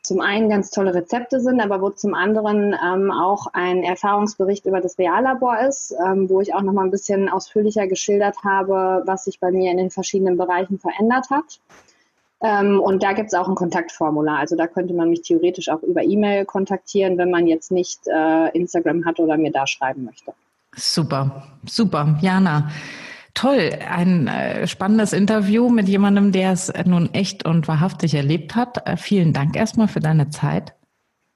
zum 0.08 0.20
einen 0.22 0.48
ganz 0.48 0.70
tolle 0.70 0.94
Rezepte 0.94 1.38
sind, 1.40 1.60
aber 1.60 1.82
wo 1.82 1.90
zum 1.90 2.14
anderen 2.14 2.74
ähm, 2.82 3.10
auch 3.10 3.46
ein 3.52 3.84
Erfahrungsbericht 3.84 4.64
über 4.64 4.80
das 4.80 4.98
Reallabor 4.98 5.58
ist, 5.60 5.94
ähm, 6.02 6.30
wo 6.30 6.40
ich 6.40 6.54
auch 6.54 6.62
noch 6.62 6.72
mal 6.72 6.84
ein 6.84 6.90
bisschen 6.90 7.28
ausführlicher 7.28 7.86
geschildert 7.86 8.42
habe, 8.42 9.02
was 9.04 9.24
sich 9.24 9.38
bei 9.38 9.52
mir 9.52 9.70
in 9.70 9.76
den 9.76 9.90
verschiedenen 9.90 10.38
Bereichen 10.38 10.78
verändert 10.78 11.28
hat. 11.28 11.60
Ähm, 12.40 12.80
und 12.80 13.02
da 13.02 13.12
gibt 13.12 13.28
es 13.28 13.34
auch 13.34 13.48
ein 13.48 13.54
Kontaktformular. 13.54 14.38
Also 14.38 14.56
da 14.56 14.66
könnte 14.66 14.94
man 14.94 15.10
mich 15.10 15.20
theoretisch 15.22 15.68
auch 15.68 15.82
über 15.82 16.02
E-Mail 16.02 16.46
kontaktieren, 16.46 17.18
wenn 17.18 17.30
man 17.30 17.46
jetzt 17.46 17.70
nicht 17.70 18.00
äh, 18.06 18.48
Instagram 18.56 19.04
hat 19.04 19.20
oder 19.20 19.36
mir 19.36 19.52
da 19.52 19.66
schreiben 19.66 20.04
möchte. 20.04 20.32
Super, 20.74 21.42
super. 21.66 22.16
Jana, 22.22 22.70
Toll, 23.34 23.78
ein 23.88 24.26
äh, 24.26 24.66
spannendes 24.66 25.12
Interview 25.12 25.68
mit 25.68 25.88
jemandem, 25.88 26.32
der 26.32 26.52
es 26.52 26.72
nun 26.86 27.12
echt 27.14 27.44
und 27.44 27.68
wahrhaftig 27.68 28.14
erlebt 28.14 28.54
hat. 28.54 28.86
Äh, 28.86 28.96
vielen 28.96 29.32
Dank 29.32 29.56
erstmal 29.56 29.88
für 29.88 30.00
deine 30.00 30.30
Zeit. 30.30 30.74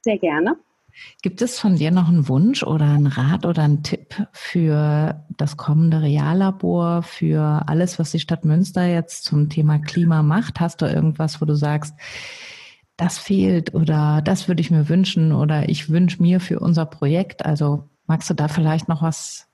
Sehr 0.02 0.18
gerne. 0.18 0.57
Gibt 1.22 1.40
es 1.42 1.59
von 1.59 1.76
dir 1.76 1.90
noch 1.90 2.09
einen 2.09 2.28
Wunsch 2.28 2.62
oder 2.62 2.85
einen 2.85 3.07
Rat 3.07 3.46
oder 3.46 3.62
einen 3.62 3.83
Tipp 3.83 4.26
für 4.33 5.24
das 5.37 5.57
kommende 5.57 6.02
Reallabor, 6.02 7.02
für 7.02 7.62
alles, 7.66 7.98
was 7.98 8.11
die 8.11 8.20
Stadt 8.20 8.44
Münster 8.44 8.87
jetzt 8.87 9.24
zum 9.24 9.48
Thema 9.48 9.78
Klima 9.78 10.22
macht? 10.22 10.61
Hast 10.61 10.83
du 10.83 10.87
irgendwas, 10.87 11.40
wo 11.40 11.46
du 11.46 11.55
sagst, 11.55 11.94
das 12.96 13.18
fehlt 13.18 13.74
oder 13.74 14.20
das 14.22 14.48
würde 14.48 14.61
ich 14.61 14.70
mir 14.70 14.88
wünschen 14.88 15.33
oder 15.33 15.68
ich 15.68 15.88
wünsche 15.88 16.22
mir 16.22 16.40
für 16.40 16.61
unser 16.61 16.87
Projekt? 16.87 17.46
Also 17.46 17.88
magst 18.07 18.28
du 18.28 18.35
da 18.35 18.48
vielleicht 18.48 18.88
noch 18.88 19.02
was 19.02 19.48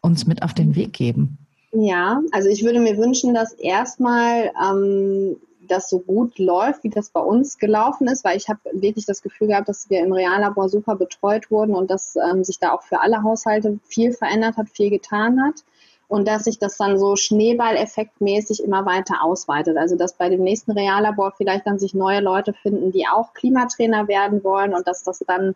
uns 0.00 0.26
mit 0.26 0.42
auf 0.42 0.54
den 0.54 0.74
Weg 0.74 0.92
geben? 0.92 1.39
Ja, 1.72 2.20
also 2.32 2.48
ich 2.48 2.64
würde 2.64 2.80
mir 2.80 2.98
wünschen, 2.98 3.32
dass 3.32 3.52
erstmal 3.52 4.50
ähm, 4.60 5.36
das 5.68 5.88
so 5.88 6.00
gut 6.00 6.38
läuft, 6.38 6.82
wie 6.82 6.90
das 6.90 7.10
bei 7.10 7.20
uns 7.20 7.58
gelaufen 7.58 8.08
ist, 8.08 8.24
weil 8.24 8.36
ich 8.36 8.48
habe 8.48 8.60
wirklich 8.72 9.06
das 9.06 9.22
Gefühl 9.22 9.48
gehabt, 9.48 9.68
dass 9.68 9.88
wir 9.88 10.00
im 10.00 10.12
Reallabor 10.12 10.68
super 10.68 10.96
betreut 10.96 11.50
wurden 11.50 11.74
und 11.74 11.90
dass 11.90 12.16
ähm, 12.16 12.42
sich 12.42 12.58
da 12.58 12.72
auch 12.72 12.82
für 12.82 13.00
alle 13.00 13.22
Haushalte 13.22 13.78
viel 13.84 14.12
verändert 14.12 14.56
hat, 14.56 14.68
viel 14.68 14.90
getan 14.90 15.40
hat 15.42 15.64
und 16.08 16.26
dass 16.26 16.44
sich 16.44 16.58
das 16.58 16.76
dann 16.76 16.98
so 16.98 17.14
Schneeballeffektmäßig 17.14 18.64
immer 18.64 18.84
weiter 18.84 19.22
ausweitet. 19.22 19.76
Also 19.76 19.94
dass 19.96 20.14
bei 20.14 20.28
dem 20.28 20.42
nächsten 20.42 20.72
Reallabor 20.72 21.32
vielleicht 21.36 21.68
dann 21.68 21.78
sich 21.78 21.94
neue 21.94 22.20
Leute 22.20 22.52
finden, 22.52 22.90
die 22.90 23.06
auch 23.06 23.32
Klimatrainer 23.32 24.08
werden 24.08 24.42
wollen 24.42 24.74
und 24.74 24.88
dass 24.88 25.04
das 25.04 25.20
dann 25.20 25.54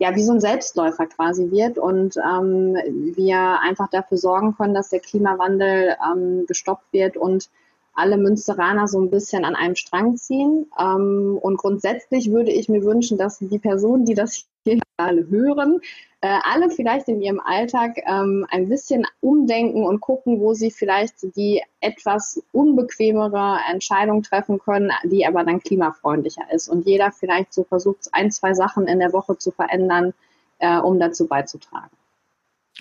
ja 0.00 0.16
wie 0.16 0.22
so 0.24 0.32
ein 0.32 0.40
Selbstläufer 0.40 1.06
quasi 1.06 1.50
wird 1.50 1.78
und 1.78 2.16
ähm, 2.16 2.74
wir 3.14 3.60
einfach 3.60 3.88
dafür 3.90 4.16
sorgen 4.16 4.56
können, 4.56 4.74
dass 4.74 4.88
der 4.88 5.00
Klimawandel 5.00 5.94
ähm, 6.04 6.46
gestoppt 6.46 6.92
wird 6.92 7.18
und 7.18 7.50
alle 7.92 8.16
Münsteraner 8.16 8.88
so 8.88 9.00
ein 9.00 9.10
bisschen 9.10 9.44
an 9.44 9.56
einem 9.56 9.76
Strang 9.76 10.16
ziehen. 10.16 10.66
Ähm, 10.78 11.38
und 11.40 11.56
grundsätzlich 11.56 12.30
würde 12.30 12.50
ich 12.50 12.68
mir 12.68 12.84
wünschen, 12.84 13.18
dass 13.18 13.38
die 13.38 13.58
Personen, 13.58 14.04
die 14.04 14.14
das 14.14 14.46
hier 14.64 14.80
alle 14.96 15.28
hören, 15.28 15.80
äh, 16.20 16.38
alle 16.44 16.70
vielleicht 16.70 17.08
in 17.08 17.22
ihrem 17.22 17.40
Alltag 17.40 17.96
ähm, 18.06 18.46
ein 18.50 18.68
bisschen 18.68 19.06
umdenken 19.20 19.84
und 19.84 20.00
gucken, 20.00 20.40
wo 20.40 20.52
sie 20.52 20.70
vielleicht 20.70 21.34
die 21.36 21.62
etwas 21.80 22.42
unbequemere 22.52 23.58
Entscheidung 23.70 24.22
treffen 24.22 24.58
können, 24.58 24.92
die 25.04 25.26
aber 25.26 25.44
dann 25.44 25.60
klimafreundlicher 25.60 26.52
ist. 26.52 26.68
Und 26.68 26.86
jeder 26.86 27.10
vielleicht 27.10 27.54
so 27.54 27.64
versucht, 27.64 28.08
ein, 28.12 28.30
zwei 28.30 28.52
Sachen 28.52 28.86
in 28.86 28.98
der 28.98 29.12
Woche 29.12 29.38
zu 29.38 29.50
verändern, 29.50 30.12
äh, 30.58 30.78
um 30.78 31.00
dazu 31.00 31.26
beizutragen. 31.26 31.90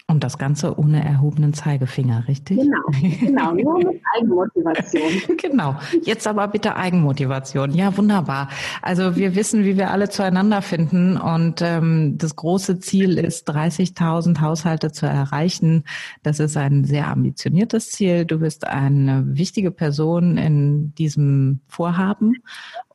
Und 0.09 0.23
das 0.23 0.39
Ganze 0.39 0.79
ohne 0.79 1.05
erhobenen 1.05 1.53
Zeigefinger, 1.53 2.27
richtig? 2.27 2.57
Genau, 2.57 2.81
genau, 3.19 3.53
nur 3.53 3.77
mit 3.77 4.01
Eigenmotivation. 4.17 5.03
genau, 5.37 5.75
jetzt 6.03 6.25
aber 6.25 6.47
bitte 6.47 6.75
Eigenmotivation. 6.75 7.75
Ja, 7.75 7.95
wunderbar. 7.95 8.49
Also 8.81 9.15
wir 9.15 9.35
wissen, 9.35 9.65
wie 9.65 9.77
wir 9.77 9.91
alle 9.91 10.09
zueinander 10.09 10.63
finden 10.63 11.15
und 11.15 11.61
ähm, 11.61 12.17
das 12.17 12.35
große 12.35 12.79
Ziel 12.79 13.19
ist, 13.19 13.47
30.000 13.51 14.41
Haushalte 14.41 14.91
zu 14.91 15.05
erreichen. 15.05 15.83
Das 16.23 16.39
ist 16.39 16.57
ein 16.57 16.85
sehr 16.85 17.07
ambitioniertes 17.07 17.91
Ziel. 17.91 18.25
Du 18.25 18.39
bist 18.39 18.65
eine 18.65 19.23
wichtige 19.27 19.69
Person 19.69 20.39
in 20.39 20.95
diesem 20.95 21.59
Vorhaben 21.67 22.37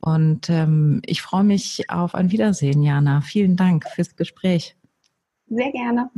und 0.01 0.49
ähm, 0.49 1.01
ich 1.05 1.21
freue 1.21 1.45
mich 1.45 1.89
auf 1.89 2.13
ein 2.13 2.33
Wiedersehen, 2.33 2.83
Jana. 2.83 3.21
Vielen 3.21 3.55
Dank 3.55 3.85
fürs 3.89 4.17
Gespräch. 4.17 4.75
Sehr 5.47 5.71
gerne. 5.71 6.09